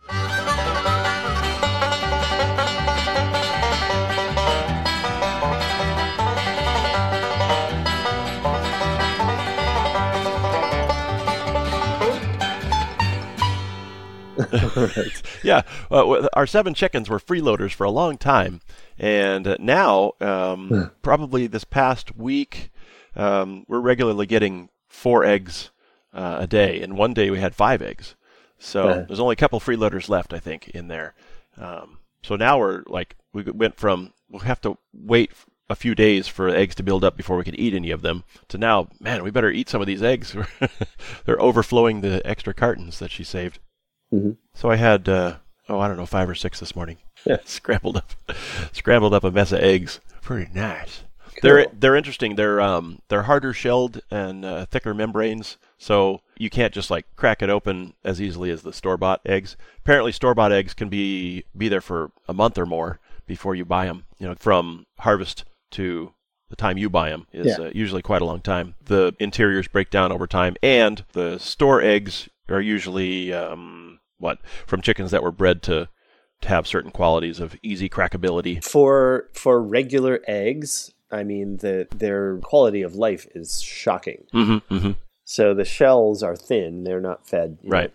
Yeah, 15.43 15.63
uh, 15.91 16.29
our 16.35 16.47
seven 16.47 16.75
chickens 16.75 17.09
were 17.09 17.19
freeloaders 17.19 17.73
for 17.73 17.85
a 17.85 17.91
long 17.91 18.19
time, 18.19 18.61
and 18.99 19.57
now, 19.59 20.13
um, 20.21 20.91
probably 21.03 21.47
this 21.47 21.65
past 21.65 22.17
week, 22.17 22.71
um, 23.17 23.65
we're 23.69 23.81
regularly 23.81 24.27
getting 24.27 24.69
four 24.89 25.25
eggs 25.25 25.71
uh, 26.13 26.37
a 26.41 26.47
day, 26.47 26.81
and 26.83 26.97
one 26.97 27.15
day 27.15 27.31
we 27.31 27.39
had 27.41 27.55
five 27.55 27.83
eggs. 27.83 28.15
So 28.59 28.89
Yeah. 28.89 29.05
there's 29.09 29.21
only 29.21 29.33
a 29.33 29.37
couple 29.37 29.59
freeloaders 29.61 30.09
left, 30.09 30.33
I 30.33 30.39
think, 30.39 30.69
in 30.69 30.89
there. 30.89 31.15
Um, 31.57 31.99
so 32.23 32.37
now 32.37 32.59
we're 32.59 32.83
like 32.87 33.17
we 33.33 33.43
went 33.43 33.77
from 33.77 34.13
we'll 34.31 34.43
have 34.43 34.61
to 34.63 34.79
wait 34.93 35.33
a 35.69 35.75
few 35.75 35.95
days 35.95 36.29
for 36.29 36.49
eggs 36.49 36.75
to 36.77 36.83
build 36.83 37.03
up 37.03 37.17
before 37.17 37.37
we 37.37 37.45
could 37.45 37.59
eat 37.59 37.73
any 37.75 37.91
of 37.91 38.03
them 38.03 38.25
to 38.49 38.59
now, 38.59 38.89
man, 39.01 39.23
we 39.25 39.31
better 39.31 39.51
eat 39.51 39.69
some 39.69 39.81
of 39.81 39.87
these 39.87 40.03
eggs. 40.03 40.37
They're 41.25 41.41
overflowing 41.41 42.01
the 42.03 42.21
extra 42.27 42.53
cartons 42.55 42.99
that 42.99 43.11
she 43.11 43.25
saved. 43.25 43.59
Mhm. 44.13 44.37
So 44.55 44.71
I 44.71 44.77
had 44.77 45.09
uh, 45.09 45.37
oh, 45.69 45.79
I 45.81 45.89
don't 45.89 45.97
know, 45.97 46.07
five 46.07 46.29
or 46.29 46.35
six 46.35 46.61
this 46.61 46.77
morning. 46.77 46.99
Yeah. 47.25 47.39
scrambled 47.45 47.97
up, 47.97 48.11
scrambled 48.73 49.15
up 49.15 49.25
a 49.25 49.31
mess 49.31 49.53
of 49.53 49.61
eggs. 49.61 50.01
Pretty 50.21 50.51
nice. 50.53 51.03
They're 51.41 51.67
they're 51.73 51.97
interesting. 51.97 52.37
They're 52.37 52.61
um 52.61 53.01
they're 53.09 53.23
harder 53.23 53.53
shelled 53.53 54.01
and 54.11 54.45
uh, 54.45 54.67
thicker 54.67 54.93
membranes, 54.95 55.57
so 55.79 56.21
you 56.37 56.51
can't 56.51 56.75
just 56.75 56.91
like 56.91 57.07
crack 57.17 57.43
it 57.43 57.49
open 57.51 57.95
as 58.05 58.21
easily 58.21 58.51
as 58.51 58.63
the 58.63 58.73
store 58.73 58.97
bought 58.99 59.21
eggs. 59.25 59.57
Apparently, 59.79 60.13
store 60.13 60.35
bought 60.35 60.53
eggs 60.53 60.75
can 60.75 60.89
be 60.89 61.45
be 61.57 61.69
there 61.69 61.81
for 61.81 62.13
a 62.29 62.35
month 62.35 62.59
or 62.59 62.67
more 62.67 63.01
before 63.27 63.55
you 63.55 63.65
buy 63.65 63.87
them. 63.87 64.05
You 64.19 64.29
know, 64.29 64.35
from 64.39 64.87
harvest 64.99 65.45
to 65.73 66.13
the 66.51 66.55
time 66.57 66.77
you 66.77 66.91
buy 66.91 67.09
them 67.09 67.27
is 67.33 67.59
Yeah. 67.59 67.65
uh, 67.67 67.71
usually 67.75 68.03
quite 68.03 68.21
a 68.23 68.27
long 68.27 68.41
time. 68.43 68.75
The 68.85 69.15
interiors 69.19 69.67
break 69.69 69.89
down 69.91 70.13
over 70.13 70.27
time, 70.27 70.55
and 70.63 71.03
the 71.13 71.39
store 71.39 71.81
eggs 71.81 72.29
are 72.51 72.61
usually 72.61 73.33
um, 73.33 73.99
what 74.23 74.39
from 74.67 74.81
chickens 74.81 75.11
that 75.11 75.23
were 75.23 75.33
bred 75.33 75.63
to 75.65 75.89
to 76.41 76.49
have 76.49 76.67
certain 76.67 76.91
qualities 76.91 77.41
of 77.41 77.57
easy 77.63 77.89
crackability. 77.89 78.63
For 78.65 79.29
for 79.33 79.63
regular 79.63 80.21
eggs, 80.27 80.93
I 81.11 81.25
mean 81.25 81.59
the 81.59 81.87
their 81.95 82.39
quality 82.39 82.83
of 82.83 82.95
life 82.95 83.27
is 83.35 83.61
shocking. 83.61 84.25
Mm-hmm, 84.33 84.75
mm-hmm. 84.75 84.93
So 85.25 85.55
the 85.55 85.65
shells 85.65 86.23
are 86.23 86.37
thin; 86.37 86.85
they're 86.85 87.01
not 87.01 87.27
fed. 87.27 87.59
you 87.63 87.71
know, 87.71 87.77
Right. 87.77 87.93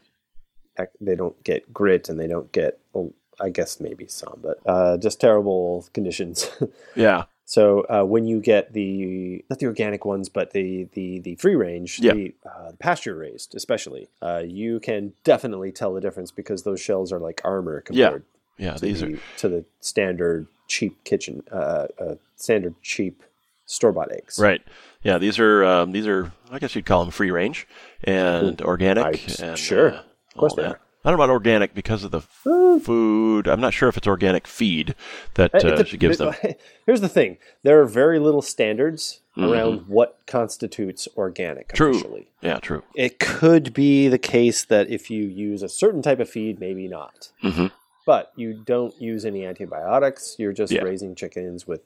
They 1.02 1.16
don't 1.16 1.44
get 1.44 1.74
grit, 1.74 2.08
and 2.10 2.20
they 2.20 2.28
don't 2.28 2.52
get. 2.52 2.80
Well, 2.94 3.12
I 3.40 3.50
guess 3.50 3.80
maybe 3.80 4.08
some, 4.08 4.40
but 4.42 4.60
uh, 4.66 4.98
just 4.98 5.20
terrible 5.20 5.88
conditions. 5.94 6.50
Yeah. 6.96 7.26
So 7.50 7.86
uh, 7.90 8.04
when 8.04 8.28
you 8.28 8.42
get 8.42 8.74
the 8.74 9.44
not 9.50 9.60
the 9.60 9.66
organic 9.68 10.04
ones, 10.04 10.28
but 10.30 10.52
the 10.52 10.88
the 10.94 11.20
the 11.20 11.36
free 11.36 11.56
range, 11.56 12.00
Yeah. 12.00 12.14
the 12.14 12.36
uh, 12.46 12.72
pasture 12.80 13.16
raised, 13.16 13.56
especially, 13.56 14.10
uh, 14.22 14.44
you 14.46 14.82
can 14.82 15.14
definitely 15.24 15.72
tell 15.72 15.94
the 15.94 16.02
difference 16.02 16.30
because 16.30 16.64
those 16.64 16.82
shells 16.82 17.12
are 17.14 17.20
like 17.20 17.40
armor 17.46 17.80
compared 17.82 18.24
Yeah. 18.58 18.74
to, 18.74 18.82
These 18.82 19.00
the, 19.02 19.14
are 19.14 19.20
to 19.38 19.48
the 19.50 19.66
standard 19.80 20.48
cheap 20.68 21.02
kitchen, 21.06 21.42
uh, 21.50 21.88
uh, 21.98 22.16
standard 22.36 22.76
cheap 22.82 23.24
store 23.66 23.94
bought 23.94 24.12
eggs. 24.12 24.38
right. 24.38 24.62
Yeah. 25.04 25.18
These 25.18 25.40
are 25.40 25.64
um, 25.64 25.92
these 25.94 26.06
are 26.08 26.32
I 26.52 26.60
guess 26.60 26.76
you'd 26.76 26.86
call 26.86 27.02
them 27.04 27.12
free 27.12 27.32
range 27.32 27.66
and 28.04 28.62
organic. 28.62 29.06
I- 29.06 29.44
and, 29.46 29.58
sure. 29.58 29.92
uh, 29.94 29.98
Of 30.00 30.38
course 30.38 30.54
they 30.56 30.64
that. 30.64 30.72
are. 30.72 30.80
I 31.08 31.10
don't 31.10 31.20
know 31.20 31.24
about 31.24 31.32
organic 31.34 31.74
because 31.74 32.04
of 32.04 32.12
the 32.12 32.18
f- 32.18 32.84
food. 32.84 33.48
I'm 33.48 33.62
not 33.62 33.74
sure 33.74 33.88
if 33.88 33.96
it's 33.96 34.08
organic 34.08 34.46
feed 34.46 34.94
that 35.36 35.56
Uh, 35.56 35.70
uh, 35.70 35.84
she 35.86 35.96
gives 35.98 36.18
them. 36.18 36.34
Here's 36.86 37.00
the 37.00 37.08
thing: 37.08 37.38
there 37.64 37.80
are 37.82 37.86
very 37.86 38.20
little 38.20 38.42
standards 38.42 39.22
Mm-hmm. 39.38 39.52
around 39.54 39.88
what 39.88 40.18
constitutes 40.26 41.08
organic. 41.16 41.72
True. 41.72 41.92
Officially. 41.92 42.28
Yeah. 42.42 42.58
True. 42.58 42.82
It 42.96 43.20
could 43.20 43.72
be 43.72 44.08
the 44.08 44.18
case 44.18 44.66
that 44.66 44.90
if 44.90 45.12
you 45.12 45.26
use 45.26 45.62
a 45.62 45.70
certain 45.70 46.02
type 46.02 46.20
of 46.20 46.28
feed, 46.28 46.60
maybe 46.60 46.88
not. 46.88 47.32
Mhm. 47.44 47.70
But 48.08 48.32
you 48.36 48.64
don't 48.66 49.00
use 49.00 49.26
any 49.26 49.46
antibiotics. 49.46 50.38
You're 50.40 50.54
just 50.54 50.74
Yeah. 50.74 50.82
raising 50.82 51.14
chickens 51.14 51.68
with 51.68 51.82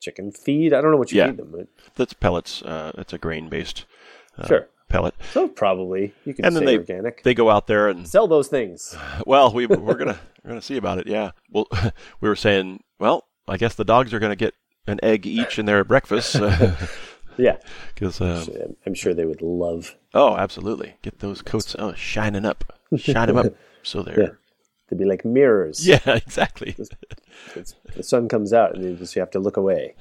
chicken 0.00 0.30
feed. 0.30 0.72
I 0.72 0.80
don't 0.80 0.92
know 0.92 0.96
what 0.96 1.10
you 1.10 1.18
Yeah. 1.18 1.26
feed 1.26 1.38
them. 1.38 1.50
But 1.50 1.66
That's 1.96 2.12
pellets. 2.12 2.62
Uh, 2.62 2.92
it's 2.96 3.12
a 3.12 3.18
grain 3.18 3.48
based 3.48 3.84
uh, 4.38 4.46
Sure. 4.46 4.68
Pellet. 4.88 5.14
so 5.32 5.48
probably 5.48 6.12
you 6.24 6.34
can 6.34 6.44
And 6.44 6.54
then 6.56 6.64
they 6.64 6.76
organic. 6.78 7.22
they 7.22 7.34
go 7.34 7.50
out 7.50 7.66
there 7.66 7.88
and 7.88 8.06
Sell 8.06 8.26
those 8.28 8.48
things. 8.48 8.96
Well, 9.26 9.52
we 9.52 9.66
we're 9.66 9.94
gonna 9.94 10.18
we're 10.44 10.50
gonna 10.50 10.62
see 10.62 10.76
about 10.76 10.98
it. 10.98 11.06
Yeah. 11.06 11.30
Well, 11.50 11.66
we 12.20 12.28
were 12.28 12.36
saying, 12.36 12.82
well, 12.98 13.24
I 13.48 13.56
guess 13.56 13.74
the 13.74 13.84
dogs 13.84 14.12
are 14.14 14.18
gonna 14.18 14.36
get 14.36 14.54
an 14.86 15.00
egg 15.02 15.26
each 15.26 15.58
in 15.58 15.66
their 15.66 15.82
breakfast 15.84 16.36
Yeah, 17.38 17.56
because 17.94 18.20
um, 18.22 18.46
I'm- 18.86 18.94
sure 18.94 19.12
they 19.12 19.26
would 19.26 19.42
love. 19.42 19.94
oh, 20.14 20.36
absolutely, 20.36 20.94
get 21.02 21.18
those 21.18 21.42
coats 21.42 21.76
oh 21.78 21.92
shining 21.92 22.46
up, 22.46 22.64
shine 22.96 23.26
them 23.28 23.36
up 23.36 23.54
so 23.82 24.02
they're 24.02 24.20
Yeah. 24.20 24.28
They'd 24.88 24.98
be 25.00 25.04
like 25.04 25.24
mirrors. 25.24 25.86
yeah, 25.86 25.98
exactly, 26.06 26.76
It's- 27.54 27.74
the 27.94 28.02
sun 28.02 28.28
comes 28.28 28.52
out, 28.54 28.74
and 28.74 28.84
you 28.84 28.94
just 28.94 29.14
you 29.16 29.20
have 29.20 29.32
to 29.32 29.38
look 29.38 29.56
away. 29.58 29.96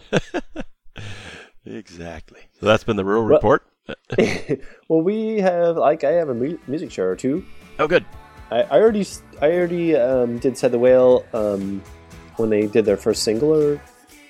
exactly. 1.65 2.41
So 2.59 2.65
that's 2.65 2.83
been 2.83 2.95
the 2.95 3.05
rural 3.05 3.23
report. 3.23 3.65
Well, 4.87 5.01
we 5.01 5.39
have 5.39 5.77
like 5.77 6.03
I 6.03 6.11
have 6.13 6.29
a 6.29 6.33
mu- 6.33 6.57
music 6.67 6.91
show 6.91 7.03
or 7.03 7.15
two. 7.15 7.45
Oh, 7.79 7.87
good. 7.87 8.05
I, 8.51 8.61
I 8.63 8.79
already 8.79 9.05
I 9.41 9.51
already 9.51 9.95
um, 9.95 10.37
did 10.39 10.57
said 10.57 10.71
the 10.71 10.79
whale 10.79 11.25
um, 11.33 11.81
when 12.37 12.49
they 12.49 12.67
did 12.67 12.85
their 12.85 12.97
first 12.97 13.23
single 13.23 13.53
or 13.55 13.81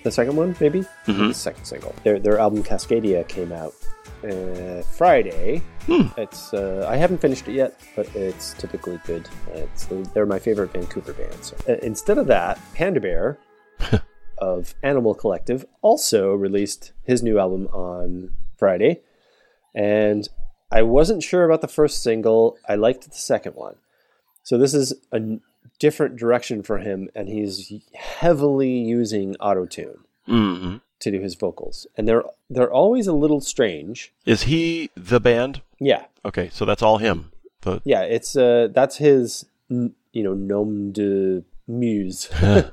the 0.03 0.11
second 0.11 0.35
one 0.35 0.55
maybe 0.59 0.81
Mhm. 1.07 1.29
the 1.29 1.33
second 1.33 1.65
single. 1.65 1.93
Their 2.03 2.19
their 2.19 2.39
album 2.39 2.63
Cascadia 2.63 3.27
came 3.27 3.51
out 3.51 3.73
uh, 4.23 4.81
Friday. 4.83 5.61
Hmm. 5.85 6.07
It's 6.17 6.53
uh, 6.53 6.85
I 6.89 6.95
haven't 6.97 7.19
finished 7.19 7.47
it 7.47 7.53
yet, 7.53 7.79
but 7.95 8.07
it's 8.15 8.53
typically 8.53 8.99
good. 9.05 9.27
It's, 9.53 9.87
they're 10.13 10.25
my 10.25 10.39
favorite 10.39 10.71
Vancouver 10.73 11.13
band. 11.13 11.35
So 11.43 11.55
uh, 11.69 11.73
instead 11.83 12.17
of 12.17 12.27
that, 12.27 12.59
Panda 12.73 12.99
Bear 12.99 13.37
of 14.39 14.73
Animal 14.81 15.13
Collective 15.13 15.65
also 15.81 16.33
released 16.33 16.93
his 17.03 17.21
new 17.21 17.37
album 17.39 17.67
on 17.67 18.31
Friday, 18.57 19.01
and 19.75 20.27
I 20.71 20.81
wasn't 20.81 21.21
sure 21.21 21.45
about 21.45 21.61
the 21.61 21.67
first 21.67 22.01
single. 22.01 22.57
I 22.67 22.75
liked 22.75 23.07
the 23.07 23.15
second 23.15 23.53
one. 23.53 23.75
So 24.41 24.57
this 24.57 24.73
is 24.73 24.93
a 25.11 25.37
different 25.79 26.15
direction 26.17 26.63
for 26.63 26.79
him, 26.79 27.09
and 27.13 27.29
he's 27.29 27.71
heavily 27.93 28.71
using 28.71 29.35
auto 29.37 29.65
tune 29.65 29.99
hmm 30.25 30.77
to 30.97 31.11
do 31.11 31.19
his 31.19 31.35
vocals, 31.35 31.85
and 31.97 32.07
they're 32.07 32.23
they're 32.49 32.71
always 32.71 33.05
a 33.05 33.13
little 33.13 33.41
strange. 33.41 34.13
Is 34.25 34.43
he 34.43 34.89
the 34.95 35.19
band? 35.19 35.61
Yeah, 35.79 36.05
Okay, 36.25 36.49
so 36.51 36.65
that's 36.65 36.81
all 36.81 36.97
him. 36.97 37.31
The 37.61 37.81
yeah, 37.85 38.01
it's 38.01 38.35
uh 38.35 38.69
that's 38.73 38.97
his 38.97 39.45
you 39.69 39.93
know 40.13 40.33
nom 40.33 40.91
de 40.91 41.43
muse. 41.67 42.29
uh, 42.41 42.71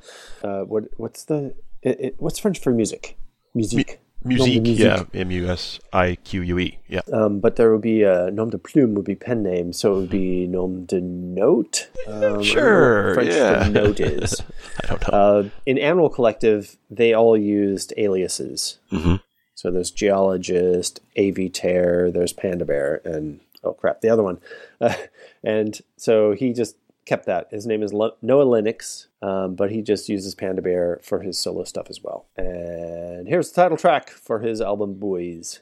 what 0.62 0.84
what's 0.96 1.24
the 1.24 1.54
it, 1.82 2.00
it, 2.00 2.14
what's 2.18 2.38
French 2.38 2.58
for 2.58 2.72
music? 2.72 3.18
Musique. 3.54 4.00
Musique, 4.24 4.62
musique. 4.62 4.78
yeah, 4.84 5.04
M 5.14 5.30
U 5.30 5.48
S 5.48 5.80
I 5.92 6.16
Q 6.16 6.42
U 6.42 6.58
E, 6.58 6.78
yeah. 6.88 7.00
Um, 7.12 7.40
but 7.40 7.56
there 7.56 7.72
would 7.72 7.80
be 7.82 8.02
a 8.02 8.30
nom 8.30 8.50
de 8.50 8.58
plume 8.58 8.94
would 8.94 9.04
be 9.04 9.14
pen 9.14 9.42
name, 9.42 9.72
so 9.72 9.92
it 9.94 9.96
would 10.02 10.10
be 10.10 10.46
nom 10.46 10.84
de 10.84 11.00
note. 11.00 11.88
Um, 12.06 12.14
I 12.14 12.20
don't 12.20 12.30
know 12.32 12.36
what 12.38 12.44
Sure, 12.46 13.14
French 13.14 13.30
yeah. 13.32 13.64
for 13.64 13.70
note 13.70 14.00
is. 14.00 14.42
I 14.84 14.86
don't 14.86 15.02
know. 15.10 15.18
Uh, 15.18 15.48
in 15.66 15.78
Animal 15.78 16.08
Collective, 16.08 16.76
they 16.90 17.12
all 17.14 17.36
used 17.36 17.92
aliases. 17.96 18.78
Mhm. 18.92 19.20
So 19.54 19.70
there's 19.70 19.90
Geologist, 19.92 21.00
Avey 21.16 21.48
Tare, 21.52 22.10
there's 22.10 22.32
Panda 22.32 22.64
Bear, 22.64 23.00
and 23.04 23.40
oh 23.62 23.72
crap, 23.74 24.00
the 24.00 24.08
other 24.08 24.22
one. 24.22 24.38
Uh, 24.80 24.94
and 25.44 25.80
so 25.96 26.32
he 26.32 26.52
just 26.52 26.76
kept 27.04 27.26
that. 27.26 27.48
His 27.50 27.66
name 27.66 27.82
is 27.82 27.92
Noah 27.92 28.44
Lennox, 28.44 29.08
um, 29.20 29.54
but 29.54 29.70
he 29.70 29.82
just 29.82 30.08
uses 30.08 30.34
Panda 30.34 30.62
Bear 30.62 31.00
for 31.02 31.20
his 31.20 31.38
solo 31.38 31.64
stuff 31.64 31.88
as 31.90 32.02
well. 32.02 32.26
And 32.36 33.28
here's 33.28 33.50
the 33.50 33.62
title 33.62 33.76
track 33.76 34.10
for 34.10 34.40
his 34.40 34.60
album 34.60 34.94
Buoys. 34.94 35.60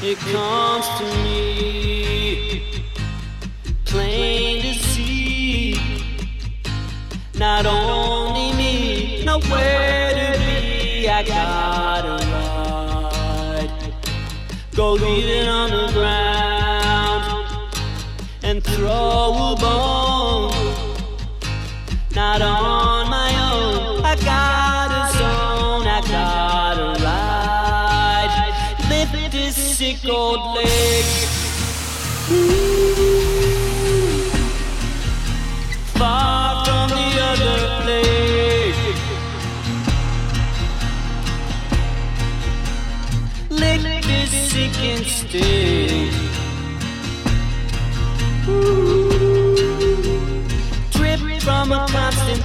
It 0.00 0.16
comes 0.18 0.86
to 0.98 1.04
me, 1.24 2.62
plain 3.84 4.62
to 4.62 4.74
see. 4.74 5.74
Not 7.34 7.66
only 7.66 8.56
me, 8.56 9.24
nowhere 9.24 10.10
to 10.10 10.38
be. 10.38 11.08
I 11.08 11.24
gotta. 11.24 12.27
Go 14.78 14.92
leave 14.92 15.24
it 15.24 15.48
on 15.48 15.70
the 15.72 15.92
ground 15.92 17.24
and 18.44 18.62
throw 18.62 19.34
a 19.34 19.56
bone. 19.58 20.52
Not 22.14 22.40
on 22.40 23.10
my 23.10 23.30
own. 23.50 24.04
I 24.04 24.14
got 24.24 24.92
a 24.92 25.18
zone. 25.18 25.84
I 25.84 26.00
gotta 26.06 27.02
ride. 27.02 28.30
Lift 28.88 29.32
this 29.32 29.56
sick 29.56 30.08
old 30.08 30.54
leg. 30.54 31.17
Drip 50.90 51.42
from 51.42 51.72
a 51.72 51.86
constant 51.88 52.42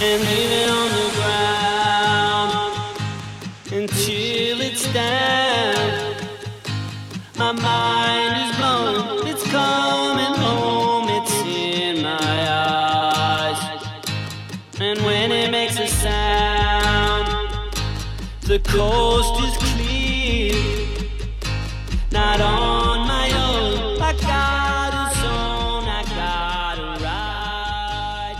and 0.00 0.22
leave 0.22 0.52
it 0.52 0.70
on 0.70 0.87
coast 18.78 19.34
is 19.42 19.56
clear. 19.56 20.54
Not 22.12 22.40
on 22.40 23.08
my 23.08 23.28
own. 23.34 24.00
I 24.00 24.12
got 24.12 24.94
a 24.94 25.10
zone. 25.20 25.88
I 25.88 26.04
got 26.22 26.78
a 26.78 27.02
ride. 27.02 28.38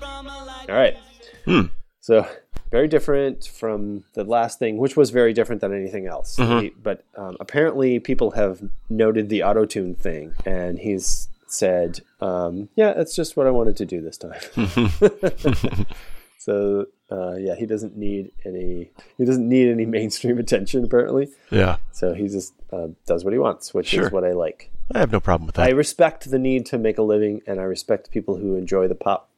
From 0.00 0.26
a 0.26 0.44
life. 0.44 0.68
All 0.68 0.74
right. 0.74 0.96
Hmm. 1.44 1.66
So 2.00 2.26
very 2.72 2.88
different 2.88 3.46
from 3.46 4.02
the 4.14 4.24
last 4.24 4.58
thing, 4.58 4.78
which 4.78 4.96
was 4.96 5.10
very 5.10 5.32
different 5.32 5.60
than 5.60 5.72
anything 5.72 6.08
else. 6.08 6.34
Mm-hmm. 6.36 6.58
He- 6.62 6.70
but 6.82 7.04
um, 7.16 7.36
apparently, 7.38 8.00
people 8.00 8.32
have 8.32 8.60
noted 8.90 9.28
the 9.28 9.44
auto 9.44 9.64
tune 9.64 9.94
thing, 9.94 10.34
and 10.44 10.80
he's 10.80 11.28
said, 11.46 12.00
um, 12.20 12.68
"Yeah, 12.74 12.94
that's 12.94 13.14
just 13.14 13.36
what 13.36 13.46
I 13.46 13.50
wanted 13.50 13.76
to 13.76 13.86
do 13.86 14.00
this 14.00 14.18
time." 14.18 14.40
so 16.38 16.86
uh, 17.10 17.34
yeah, 17.36 17.54
he 17.54 17.66
doesn't 17.66 17.96
need 17.96 18.32
any. 18.44 18.90
He 19.18 19.24
doesn't 19.24 19.48
need 19.48 19.68
any 19.68 19.86
mainstream 19.98 20.38
attention 20.38 20.84
apparently. 20.84 21.28
Yeah. 21.50 21.76
So 21.92 22.14
he 22.14 22.28
just 22.28 22.54
uh, 22.72 22.88
does 23.06 23.24
what 23.24 23.32
he 23.32 23.38
wants, 23.38 23.72
which 23.74 23.88
Sure. 23.88 24.06
is 24.06 24.12
what 24.12 24.24
I 24.24 24.32
like. 24.32 24.70
I 24.94 24.98
have 24.98 25.10
no 25.12 25.20
problem 25.20 25.46
with 25.46 25.56
that. 25.56 25.66
I 25.66 25.70
respect 25.70 26.30
the 26.30 26.38
need 26.38 26.66
to 26.66 26.78
make 26.78 26.98
a 26.98 27.02
living, 27.02 27.42
and 27.46 27.60
I 27.60 27.64
respect 27.64 28.10
people 28.10 28.36
who 28.36 28.54
enjoy 28.56 28.86
the 28.88 28.94
pop 28.94 29.30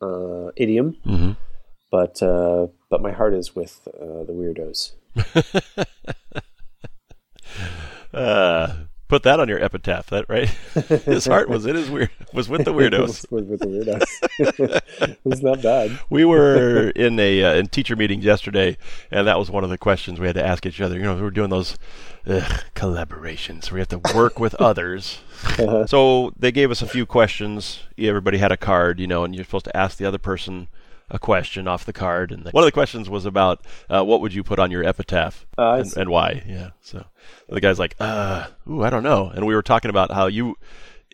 uh, 0.00 0.50
idiom. 0.56 0.96
hmm 1.04 1.32
But 1.90 2.22
uh, 2.22 2.68
but 2.90 3.00
my 3.02 3.12
heart 3.12 3.34
is 3.34 3.54
with 3.54 3.86
uh, 3.88 4.24
the 4.24 4.32
weirdos. 4.32 4.92
Put 9.14 9.22
that 9.22 9.38
on 9.38 9.48
your 9.48 9.62
epitaph, 9.62 10.08
that 10.08 10.28
right? 10.28 10.48
his 11.04 11.26
heart 11.26 11.48
was 11.48 11.66
in 11.66 11.76
his 11.76 11.88
weird 11.88 12.10
was 12.32 12.48
with 12.48 12.64
the 12.64 12.72
weirdos. 12.74 13.30
with, 13.30 13.46
with 13.46 13.60
the 13.60 13.66
weirdos. 13.66 15.16
it's 15.24 15.40
not 15.40 15.62
bad. 15.62 16.00
we 16.10 16.24
were 16.24 16.90
in 16.90 17.20
a 17.20 17.44
uh, 17.44 17.54
in 17.54 17.68
teacher 17.68 17.94
meeting 17.94 18.22
yesterday, 18.22 18.76
and 19.12 19.28
that 19.28 19.38
was 19.38 19.52
one 19.52 19.62
of 19.62 19.70
the 19.70 19.78
questions 19.78 20.18
we 20.18 20.26
had 20.26 20.34
to 20.34 20.44
ask 20.44 20.66
each 20.66 20.80
other. 20.80 20.96
You 20.96 21.02
know, 21.04 21.14
we 21.14 21.22
were 21.22 21.30
doing 21.30 21.50
those 21.50 21.78
ugh, 22.26 22.64
collaborations. 22.74 23.70
We 23.70 23.78
have 23.78 23.86
to 23.90 24.00
work 24.16 24.40
with 24.40 24.56
others. 24.56 25.20
so 25.86 26.32
they 26.36 26.50
gave 26.50 26.72
us 26.72 26.82
a 26.82 26.88
few 26.88 27.06
questions. 27.06 27.84
Everybody 27.96 28.38
had 28.38 28.50
a 28.50 28.56
card, 28.56 28.98
you 28.98 29.06
know, 29.06 29.22
and 29.22 29.32
you're 29.32 29.44
supposed 29.44 29.66
to 29.66 29.76
ask 29.76 29.96
the 29.96 30.06
other 30.06 30.18
person 30.18 30.66
a 31.10 31.18
question 31.18 31.68
off 31.68 31.84
the 31.84 31.92
card. 31.92 32.32
And 32.32 32.44
the, 32.44 32.50
one 32.50 32.64
of 32.64 32.66
the 32.66 32.72
questions 32.72 33.08
was 33.10 33.26
about 33.26 33.64
uh, 33.88 34.04
what 34.04 34.20
would 34.20 34.34
you 34.34 34.42
put 34.42 34.58
on 34.58 34.70
your 34.70 34.84
epitaph 34.84 35.46
Uh, 35.58 35.74
and, 35.80 35.96
and 35.96 36.10
why? 36.10 36.42
Yeah. 36.46 36.70
So 36.80 37.04
the 37.48 37.60
guy's 37.60 37.78
like, 37.78 37.94
uh, 38.00 38.46
ooh, 38.68 38.82
I 38.82 38.90
don't 38.90 39.02
know. 39.02 39.30
And 39.34 39.46
we 39.46 39.54
were 39.54 39.62
talking 39.62 39.90
about 39.90 40.10
how 40.12 40.26
you, 40.26 40.56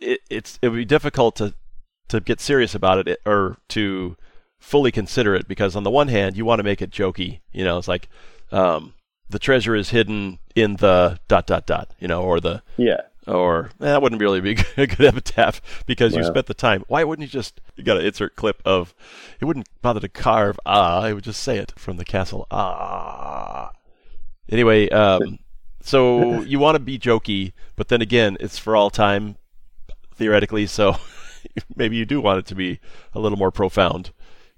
it, 0.01 0.21
it's 0.31 0.59
it 0.63 0.69
would 0.69 0.77
be 0.77 0.85
difficult 0.85 1.37
to 1.37 1.55
to 2.09 2.21
get 2.21 2.41
serious 2.41 2.75
about 2.75 3.07
it 3.07 3.21
or 3.25 3.59
to 3.69 4.17
fully 4.59 4.91
consider 4.91 5.35
it 5.35 5.47
because 5.47 5.77
on 5.77 5.85
the 5.85 5.91
one 5.91 6.09
hand 6.09 6.37
you 6.37 6.45
want 6.45 6.59
to 6.59 6.63
make 6.65 6.83
it 6.83 6.91
jokey 6.91 7.41
you 7.53 7.65
know 7.65 7.79
it's 7.79 7.89
like 7.89 8.09
um, 8.53 8.93
the 9.31 9.39
treasure 9.39 9.75
is 9.77 9.91
hidden 9.91 10.39
in 10.55 10.77
the 10.77 11.19
dot 11.29 11.47
dot 11.47 11.67
dot 11.67 11.95
you 12.01 12.09
know 12.09 12.23
or 12.23 12.41
the 12.41 12.63
Yeah. 12.77 13.01
Or 13.27 13.67
eh, 13.81 13.85
that 13.87 14.03
wouldn't 14.03 14.21
really 14.21 14.41
be 14.41 14.53
a 14.77 14.87
good 14.87 15.05
epitaph 15.07 15.61
because 15.87 16.15
you 16.17 16.25
spent 16.25 16.47
the 16.47 16.55
time. 16.55 16.85
Why 16.89 17.05
wouldn't 17.05 17.27
you 17.29 17.31
just 17.33 17.61
you 17.77 17.85
got 17.85 17.95
to 17.95 18.07
insert 18.07 18.35
clip 18.37 18.63
of 18.65 18.95
it 19.41 19.45
wouldn't 19.45 19.69
bother 19.83 20.01
to 20.01 20.09
carve 20.09 20.59
ah 20.65 21.05
it 21.07 21.13
would 21.15 21.25
just 21.25 21.43
say 21.43 21.59
it 21.59 21.73
from 21.77 21.97
the 21.97 22.05
castle. 22.05 22.47
Ah. 22.51 23.73
Anyway 24.49 24.89
um, 24.89 25.39
so 25.81 26.41
you 26.53 26.59
want 26.59 26.75
to 26.77 26.81
be 26.81 26.99
jokey 26.99 27.53
but 27.77 27.89
then 27.89 28.01
again 28.03 28.37
it's 28.41 28.59
for 28.59 28.75
all 28.77 28.91
time 28.91 29.37
theoretically 30.15 30.67
so 30.67 30.97
maybe 31.77 31.97
you 31.97 32.05
do 32.05 32.21
want 32.21 32.39
it 32.39 32.47
to 32.47 32.55
be 32.55 32.81
a 33.15 33.21
little 33.21 33.39
more 33.39 33.51
profound 33.51 34.11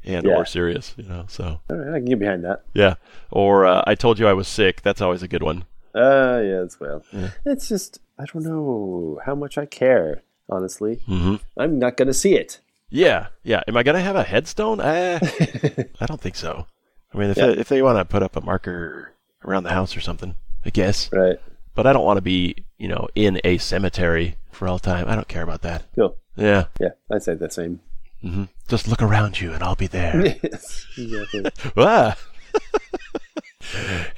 and 0.05 0.25
Yeah. 0.27 0.35
or 0.37 0.45
serious 0.47 0.95
you 0.97 1.05
know 1.05 1.27
so. 1.29 1.61
I 1.71 1.75
can 1.99 2.05
get 2.07 2.19
behind 2.19 2.45
that. 2.45 2.63
yeah 2.75 2.95
or 3.31 3.67
uh, 3.67 3.83
i 3.87 3.95
told 3.95 4.19
you 4.19 4.27
i 4.27 4.33
was 4.33 4.49
sick 4.49 4.83
that's 4.83 5.01
always 5.01 5.23
a 5.23 5.29
good 5.29 5.43
one. 5.43 5.65
Uh, 5.95 6.41
yeah, 6.43 6.63
it's 6.63 6.81
well. 6.81 7.05
It's 7.45 7.69
just 7.69 8.01
I 8.19 8.25
don't 8.33 8.45
know 8.45 9.21
how 9.25 9.35
much 9.35 9.59
I 9.59 9.67
care. 9.67 10.23
Honestly, 10.49 10.97
mm-hmm. 11.09 11.37
I'm 11.57 11.79
not 11.79 11.97
gonna 11.97 12.13
see 12.13 12.35
it. 12.35 12.61
Yeah, 12.91 13.29
yeah. 13.43 13.63
Am 13.67 13.77
I 13.77 13.83
gonna 13.83 14.01
have 14.03 14.17
a 14.17 14.23
headstone? 14.25 14.81
Uh, 14.81 15.19
I 16.01 16.07
don't 16.07 16.21
think 16.21 16.37
so. 16.37 16.67
I 17.15 17.19
mean, 17.19 17.31
if 17.31 17.37
Yeah. 17.39 17.47
they, 17.47 17.53
if 17.59 17.69
they 17.69 17.81
want 17.81 17.99
to 17.99 18.05
put 18.05 18.23
up 18.23 18.37
a 18.37 18.41
marker 18.43 19.13
around 19.45 19.63
the 19.63 19.71
house 19.71 19.97
or 19.97 20.01
something, 20.01 20.35
I 20.65 20.71
guess. 20.71 21.11
Right. 21.13 21.39
But 21.75 21.87
I 21.87 21.93
don't 21.95 22.05
want 22.05 22.19
to 22.19 22.23
be, 22.23 22.57
you 22.77 22.89
know, 22.89 23.09
in 23.15 23.41
a 23.45 23.57
cemetery 23.59 24.37
for 24.51 24.69
all 24.69 24.79
time. 24.79 25.09
I 25.09 25.15
don't 25.15 25.29
care 25.29 25.43
about 25.43 25.63
that. 25.63 25.85
Cool. 25.95 26.19
Yeah. 26.37 26.67
Yeah, 26.81 26.91
I'd 27.11 27.23
say 27.23 27.35
the 27.35 27.49
same. 27.51 27.81
hmm 28.21 28.45
Just 28.69 28.89
look 28.89 29.01
around 29.01 29.41
you, 29.41 29.53
and 29.53 29.63
I'll 29.63 29.75
be 29.77 29.87
there. 29.87 30.37
yes. 30.43 30.87
Exactly. 30.99 31.45
ah! 31.79 32.17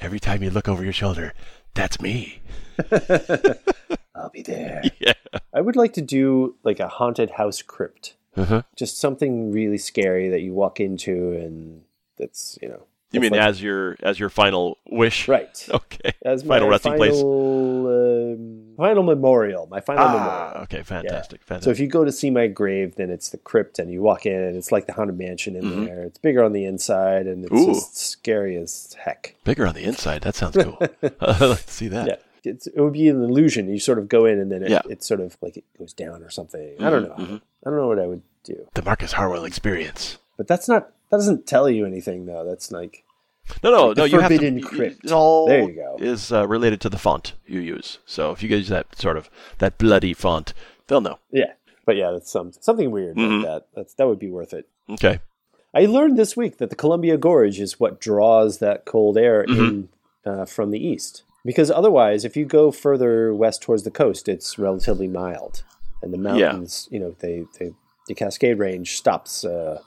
Every 0.01 0.19
time 0.19 0.43
you 0.43 0.49
look 0.49 0.67
over 0.67 0.83
your 0.83 0.91
shoulder, 0.93 1.33
that's 1.75 2.01
me. 2.01 2.41
I'll 4.15 4.29
be 4.29 4.41
there. 4.41 4.83
Yeah. 4.99 5.13
I 5.53 5.61
would 5.61 5.75
like 5.75 5.93
to 5.93 6.01
do 6.01 6.55
like 6.63 6.79
a 6.79 6.87
haunted 6.87 7.31
house 7.31 7.61
crypt. 7.61 8.15
Uh-huh. 8.37 8.63
Just 8.75 8.97
something 8.99 9.51
really 9.51 9.77
scary 9.77 10.29
that 10.29 10.41
you 10.41 10.53
walk 10.53 10.79
into 10.79 11.33
and 11.33 11.81
that's 12.17 12.57
you 12.61 12.69
know. 12.69 12.83
You 13.11 13.21
mean 13.21 13.31
like- 13.31 13.41
as 13.41 13.61
your 13.61 13.95
as 14.03 14.19
your 14.19 14.29
final 14.29 14.77
wish? 14.89 15.27
right? 15.27 15.67
Okay. 15.73 16.11
As 16.23 16.43
my 16.43 16.55
final 16.55 16.69
resting 16.69 16.91
final, 16.97 17.07
place. 17.07 17.21
um, 17.21 18.73
final 18.77 19.03
memorial. 19.03 19.67
My 19.67 19.79
final 19.79 20.05
memorial. 20.05 20.29
Ah, 20.31 20.61
okay. 20.63 20.83
Fantastic. 20.83 21.41
So 21.41 21.47
Fantastic. 21.47 21.71
if 21.71 21.79
you 21.79 21.87
go 21.87 22.03
to 22.03 22.11
see 22.11 22.29
my 22.29 22.47
grave, 22.47 22.95
then 22.95 23.09
it's 23.09 23.29
the 23.29 23.37
crypt, 23.37 23.79
and 23.79 23.89
you 23.91 24.01
walk 24.01 24.25
in, 24.25 24.35
and 24.41 24.55
it's 24.57 24.71
like 24.71 24.85
the 24.87 24.93
haunted 24.93 25.17
mansion 25.17 25.55
in 25.55 25.63
Mhm. 25.63 25.85
there. 25.85 26.03
It's 26.03 26.17
bigger 26.19 26.43
on 26.43 26.51
the 26.53 26.65
inside, 26.65 27.27
and 27.27 27.45
it's 27.45 27.53
Ooh. 27.53 27.67
just 27.73 27.95
scary 27.97 28.57
as 28.57 28.95
heck. 28.99 29.35
Bigger 29.45 29.65
on 29.65 29.73
the 29.75 29.83
inside. 29.83 30.23
That 30.23 30.35
sounds 30.35 30.57
cool. 30.57 30.77
I'd 31.21 31.41
like 31.41 31.65
to 31.65 31.71
see 31.71 31.87
that. 31.89 32.07
Yeah, 32.07 32.15
it's, 32.45 32.67
it 32.67 32.79
would 32.79 32.93
be 32.93 33.09
an 33.09 33.23
illusion. 33.23 33.67
You 33.69 33.79
sort 33.79 33.99
of 33.99 34.07
go 34.09 34.25
in, 34.25 34.39
and 34.39 34.51
then 34.51 34.63
it, 34.63 34.69
Yeah. 34.69 34.81
it's 34.89 35.07
sort 35.07 35.19
of 35.21 35.37
like 35.41 35.57
it 35.57 35.63
goes 35.77 35.93
down 35.93 36.23
or 36.23 36.29
something. 36.29 36.75
I 36.79 36.89
don't 36.89 37.03
know. 37.03 37.15
Mhm. 37.15 37.41
I 37.65 37.69
don't 37.69 37.77
know 37.77 37.87
what 37.87 37.99
I 37.99 38.07
would 38.07 38.21
do. 38.43 38.67
The 38.73 38.81
Marcus 38.83 39.13
Harwell 39.13 39.45
experience. 39.45 40.17
But 40.37 40.47
that's 40.47 40.67
not. 40.67 40.91
That 41.11 41.17
doesn't 41.17 41.45
tell 41.47 41.69
you 41.69 41.85
anything, 41.85 42.25
though. 42.25 42.43
That's 42.45 42.71
like 42.71 43.03
No, 43.63 43.69
no, 43.71 43.87
Like 43.89 43.97
no. 43.97 44.03
You 44.05 44.19
have 44.19 44.29
to. 44.29 44.35
Forbidden 44.37 44.57
you- 44.59 44.65
Crypt. 44.65 45.05
It 45.05 45.11
all 45.11 45.47
There 45.47 45.61
you 45.69 45.75
go. 45.75 45.97
is 45.99 46.31
uh, 46.31 46.47
related 46.47 46.81
to 46.81 46.89
the 46.89 46.97
font 46.97 47.33
you 47.45 47.59
use. 47.59 47.99
So 48.05 48.31
if 48.31 48.41
you 48.41 48.49
use 48.49 48.69
that 48.69 48.95
sort 48.97 49.17
of 49.17 49.29
that 49.59 49.77
bloody 49.77 50.13
font, 50.13 50.53
they'll 50.87 51.01
know. 51.01 51.19
yeah. 51.31 51.53
But 51.85 51.95
yeah, 51.97 52.09
that's 52.11 52.31
some 52.31 52.51
something 52.59 52.89
weird 52.89 53.15
Mhm. 53.15 53.43
like 53.43 53.45
that. 53.47 53.67
That's 53.75 53.93
that 53.95 54.07
would 54.07 54.17
be 54.19 54.31
worth 54.31 54.53
it. 54.53 54.67
Okay. 54.89 55.19
I 55.75 55.85
learned 55.85 56.17
this 56.17 56.35
week 56.35 56.57
that 56.57 56.69
the 56.71 56.75
Columbia 56.75 57.17
Gorge 57.17 57.59
is 57.59 57.79
what 57.79 57.99
draws 57.99 58.57
that 58.59 58.85
cold 58.85 59.17
air 59.17 59.43
in 59.43 59.89
uh, 60.25 60.45
from 60.45 60.71
the 60.71 60.79
east. 60.83 61.21
Because 61.45 61.69
otherwise, 61.69 62.25
if 62.25 62.35
you 62.35 62.43
go 62.45 62.71
further 62.71 63.33
west 63.33 63.61
towards 63.61 63.83
the 63.83 63.91
coast, 63.91 64.27
it's 64.27 64.57
relatively 64.57 65.07
mild, 65.07 65.63
and 66.01 66.11
the 66.11 66.17
mountains, 66.17 66.87
you 66.91 66.99
know, 66.99 67.15
they, 67.19 67.45
they 67.59 67.73
the 68.07 68.15
Cascade 68.15 68.57
Range 68.59 68.89
stops 68.97 69.45
uh, 69.45 69.79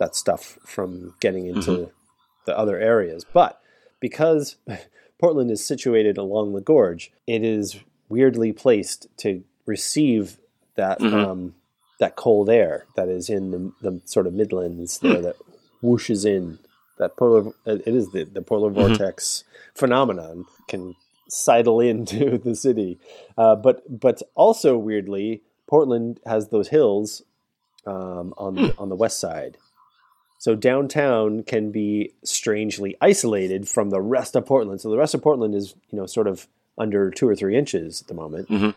that 0.00 0.14
stuff 0.16 0.58
from 0.66 1.14
getting 1.20 1.46
into 1.46 1.90
the 2.46 2.56
other 2.58 2.78
areas. 2.78 3.24
But 3.32 3.60
because 4.00 4.56
Portland 5.20 5.50
is 5.50 5.64
situated 5.64 6.18
along 6.18 6.52
the 6.52 6.60
gorge, 6.60 7.12
it 7.26 7.42
is 7.44 7.76
weirdly 8.08 8.52
placed 8.52 9.06
to 9.18 9.42
receive 9.66 10.38
that 10.76 10.98
Mhm. 10.98 11.14
um, 11.14 11.54
that 12.00 12.16
cold 12.16 12.50
air 12.50 12.86
that 12.96 13.08
is 13.08 13.30
in 13.30 13.50
the, 13.52 13.72
the 13.80 14.00
sort 14.04 14.26
of 14.26 14.34
Midlands 14.34 14.98
there 14.98 15.22
that 15.22 15.36
whooshes 15.82 16.26
in. 16.26 16.58
That 16.98 17.16
polar, 17.16 17.52
it 17.66 17.86
is 17.88 18.10
the, 18.12 18.22
the 18.24 18.42
polar 18.42 18.70
vortex 18.70 19.42
phenomenon 19.74 20.44
can 20.68 20.94
sidle 21.28 21.80
into 21.80 22.38
the 22.44 22.54
city, 22.54 22.98
uh, 23.38 23.56
but 23.56 23.82
but 24.00 24.22
also 24.34 24.76
weirdly, 24.76 25.42
Portland 25.66 26.20
has 26.26 26.48
those 26.48 26.68
hills 26.68 27.22
um, 27.86 28.32
on 28.38 28.54
the, 28.54 28.74
on 28.78 28.88
the 28.88 28.96
west 28.96 29.18
side. 29.20 29.56
So 30.38 30.54
downtown 30.54 31.42
can 31.42 31.70
be 31.70 32.12
strangely 32.22 32.96
isolated 33.00 33.66
from 33.68 33.90
the 33.90 34.00
rest 34.00 34.36
of 34.36 34.44
Portland. 34.44 34.80
So 34.80 34.90
the 34.90 34.98
rest 34.98 35.14
of 35.14 35.22
Portland 35.22 35.54
is, 35.54 35.74
you 35.90 35.98
know, 35.98 36.04
sort 36.06 36.26
of 36.26 36.46
under 36.76 37.10
two 37.10 37.26
or 37.28 37.34
three 37.36 37.56
inches 37.56 38.02
at 38.02 38.08
the 38.08 38.14
moment, 38.14 38.48
Mhm. 38.48 38.74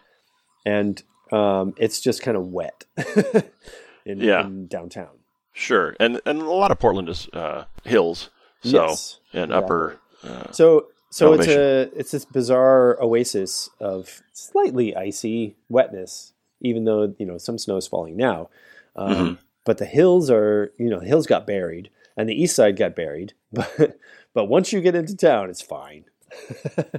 and 0.65 1.03
um, 1.31 1.73
it's 1.77 1.99
just 1.99 2.21
kind 2.21 2.37
of 2.37 2.53
wet 2.53 2.85
in, 4.05 4.19
Yeah. 4.19 4.45
in 4.45 4.67
downtown. 4.67 5.09
Sure. 5.53 5.95
And 5.99 6.21
and 6.25 6.41
a 6.41 6.45
lot 6.51 6.71
of 6.71 6.79
Portland 6.79 7.09
is 7.09 7.27
uh, 7.33 7.65
hills. 7.83 8.29
So 8.61 8.87
Yes, 8.87 9.19
and 9.33 9.51
exactly. 9.51 9.63
upper. 9.65 9.99
Uh, 10.23 10.51
So 10.51 10.87
so 11.17 11.33
it's 11.33 11.47
a 11.47 11.89
it's 11.99 12.11
this 12.11 12.25
bizarre 12.25 12.97
oasis 13.01 13.69
of 13.79 14.21
slightly 14.33 14.95
icy 14.95 15.55
wetness, 15.69 16.33
even 16.61 16.85
though 16.85 17.15
you 17.17 17.25
know 17.25 17.37
some 17.37 17.57
snow 17.57 17.77
is 17.77 17.87
falling 17.87 18.15
now. 18.17 18.49
Um, 18.95 19.13
Mm-hmm. 19.13 19.33
But 19.65 19.79
the 19.79 19.85
hills 19.85 20.31
are 20.31 20.71
you 20.77 20.89
know 20.89 20.99
the 20.99 21.07
hills 21.07 21.27
got 21.27 21.45
buried 21.45 21.89
and 22.15 22.29
the 22.29 22.33
east 22.41 22.55
side 22.55 22.77
got 22.77 22.95
buried, 22.95 23.33
but 23.51 23.99
but 24.33 24.45
once 24.45 24.71
you 24.71 24.79
get 24.81 24.95
into 24.95 25.15
town, 25.15 25.49
it's 25.49 25.61
fine. 25.61 26.05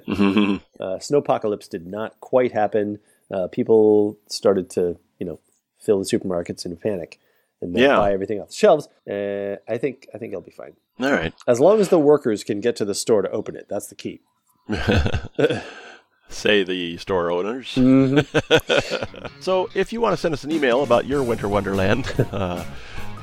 mhm. 0.07 0.61
Uh, 0.81 0.97
snowpocalypse 0.99 1.69
did 1.69 1.87
not 1.87 2.19
quite 2.21 2.53
happen. 2.53 2.99
Uh, 3.33 3.49
people 3.49 4.17
started 4.29 4.71
to, 4.71 4.97
you 5.19 5.27
know, 5.27 5.41
fill 5.79 5.99
the 5.99 6.05
supermarkets 6.05 6.65
in 6.65 6.73
a 6.73 6.77
panic, 6.77 7.19
and 7.61 7.75
then 7.75 7.83
Yeah. 7.83 7.97
buy 7.97 8.13
everything 8.13 8.41
off 8.41 8.49
the 8.49 8.55
shelves. 8.55 8.89
Uh, 9.11 9.57
I 9.73 9.79
think 9.79 10.07
I 10.15 10.19
think 10.19 10.33
it'll 10.33 10.43
be 10.43 10.51
fine 10.51 10.75
All 11.01 11.13
right. 11.13 11.33
as 11.47 11.61
long 11.61 11.81
as 11.81 11.89
the 11.89 11.99
workers 11.99 12.45
can 12.45 12.61
get 12.61 12.77
to 12.77 12.85
the 12.85 12.95
store 12.95 13.23
to 13.23 13.31
open 13.31 13.57
it. 13.57 13.67
That's 13.69 13.87
the 13.89 13.95
key. 13.95 14.21
Say 16.31 16.63
the 16.63 16.99
store 16.99 17.31
owners. 17.31 17.75
Mm-hmm. 17.75 19.27
so, 19.41 19.71
if 19.75 19.95
you 19.95 20.01
want 20.03 20.13
to 20.13 20.17
send 20.19 20.35
us 20.35 20.45
an 20.45 20.53
email 20.53 20.83
about 20.83 21.07
your 21.07 21.23
winter 21.23 21.49
wonderland, 21.49 22.05
uh, 22.33 22.63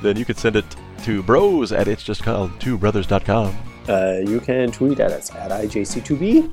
then 0.01 0.17
you 0.17 0.25
could 0.25 0.37
send 0.37 0.55
it 0.55 0.65
to 1.03 1.21
bros 1.21 1.71
at 1.71 1.87
it's 1.87 2.01
just 2.03 2.23
called 2.23 2.49
two 2.59 2.79
brothers.com. 2.79 3.55
Uh, 3.87 4.17
you 4.25 4.39
can 4.39 4.71
tweet 4.71 4.99
at 4.99 5.11
us 5.11 5.29
at 5.35 5.51
IJC2B. 5.51 6.51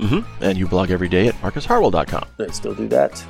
Mm-hmm. 0.00 0.42
And 0.44 0.58
you 0.58 0.66
blog 0.66 0.90
every 0.90 1.08
day 1.08 1.28
at 1.28 1.34
marcusharwell.com. 1.36 2.26
I 2.40 2.46
still 2.50 2.74
do 2.74 2.88
that. 2.88 3.24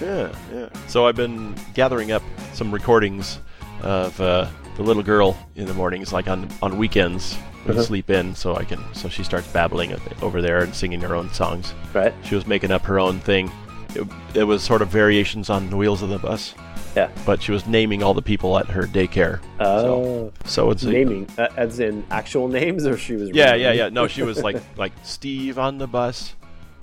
Yeah, 0.00 0.34
yeah. 0.52 0.68
So 0.88 1.06
I've 1.06 1.16
been 1.16 1.54
gathering 1.74 2.12
up 2.12 2.22
some 2.52 2.72
recordings 2.72 3.38
of 3.82 4.18
uh, 4.20 4.48
the 4.76 4.82
little 4.82 5.02
girl 5.02 5.36
in 5.56 5.66
the 5.66 5.74
mornings, 5.74 6.12
like 6.12 6.28
on 6.28 6.48
on 6.62 6.78
weekends 6.78 7.34
when 7.64 7.76
you 7.76 7.82
sleep 7.82 8.10
in, 8.10 8.34
so 8.34 8.56
I 8.56 8.64
can. 8.64 8.82
So 8.94 9.08
she 9.08 9.22
starts 9.24 9.46
babbling 9.48 9.94
over 10.22 10.42
there 10.42 10.62
and 10.62 10.74
singing 10.74 11.00
her 11.00 11.14
own 11.14 11.32
songs. 11.32 11.72
Right? 11.94 12.12
She 12.24 12.34
was 12.34 12.46
making 12.46 12.70
up 12.70 12.82
her 12.82 12.98
own 13.00 13.20
thing. 13.20 13.50
It, 13.94 14.06
it 14.34 14.44
was 14.44 14.62
sort 14.62 14.82
of 14.82 14.88
variations 14.88 15.48
on 15.50 15.70
the 15.70 15.76
wheels 15.76 16.02
of 16.02 16.08
the 16.08 16.18
bus, 16.18 16.52
Yeah. 16.96 17.10
but 17.24 17.40
she 17.40 17.52
was 17.52 17.64
naming 17.68 18.02
all 18.02 18.12
the 18.12 18.20
people 18.22 18.58
at 18.58 18.66
her 18.66 18.82
daycare. 18.88 19.38
Oh, 19.60 20.32
So 20.44 20.70
it's 20.72 20.82
a- 20.82 20.90
naming 20.90 21.28
uh, 21.38 21.46
as 21.56 21.78
in 21.78 22.04
actual 22.10 22.48
names, 22.60 22.86
or 22.86 22.98
she 22.98 23.14
was 23.14 23.30
Yeah, 23.30 23.44
random? 23.52 23.60
yeah, 23.60 23.72
yeah. 23.72 23.88
No, 23.90 24.08
she 24.08 24.22
was 24.24 24.42
like 24.42 24.56
like 24.76 24.92
Steve 25.04 25.58
on 25.60 25.78
the 25.78 25.86
bus, 25.86 26.34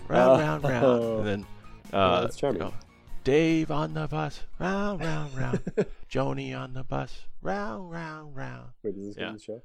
round, 0.07 0.41
Oh. 0.41 0.45
round, 0.45 0.63
round, 0.63 1.03
and 1.03 1.27
then 1.27 1.45
uh, 1.91 2.21
that's 2.21 2.37
charming. 2.37 2.61
you 2.61 2.67
know, 2.69 2.73
Dave 3.23 3.69
on 3.69 3.93
the 3.93 4.07
bus, 4.07 4.41
round, 4.59 5.01
round, 5.01 5.37
round. 5.37 5.59
Joni 6.09 6.57
on 6.57 6.73
the 6.73 6.83
bus, 6.83 7.21
round, 7.41 7.91
round, 7.91 8.35
round. 8.35 8.69
Wait, 8.83 8.95
is 8.97 9.07
this 9.09 9.17
Yeah. 9.17 9.25
yeah. 9.27 9.31
the 9.33 9.39
show? 9.39 9.61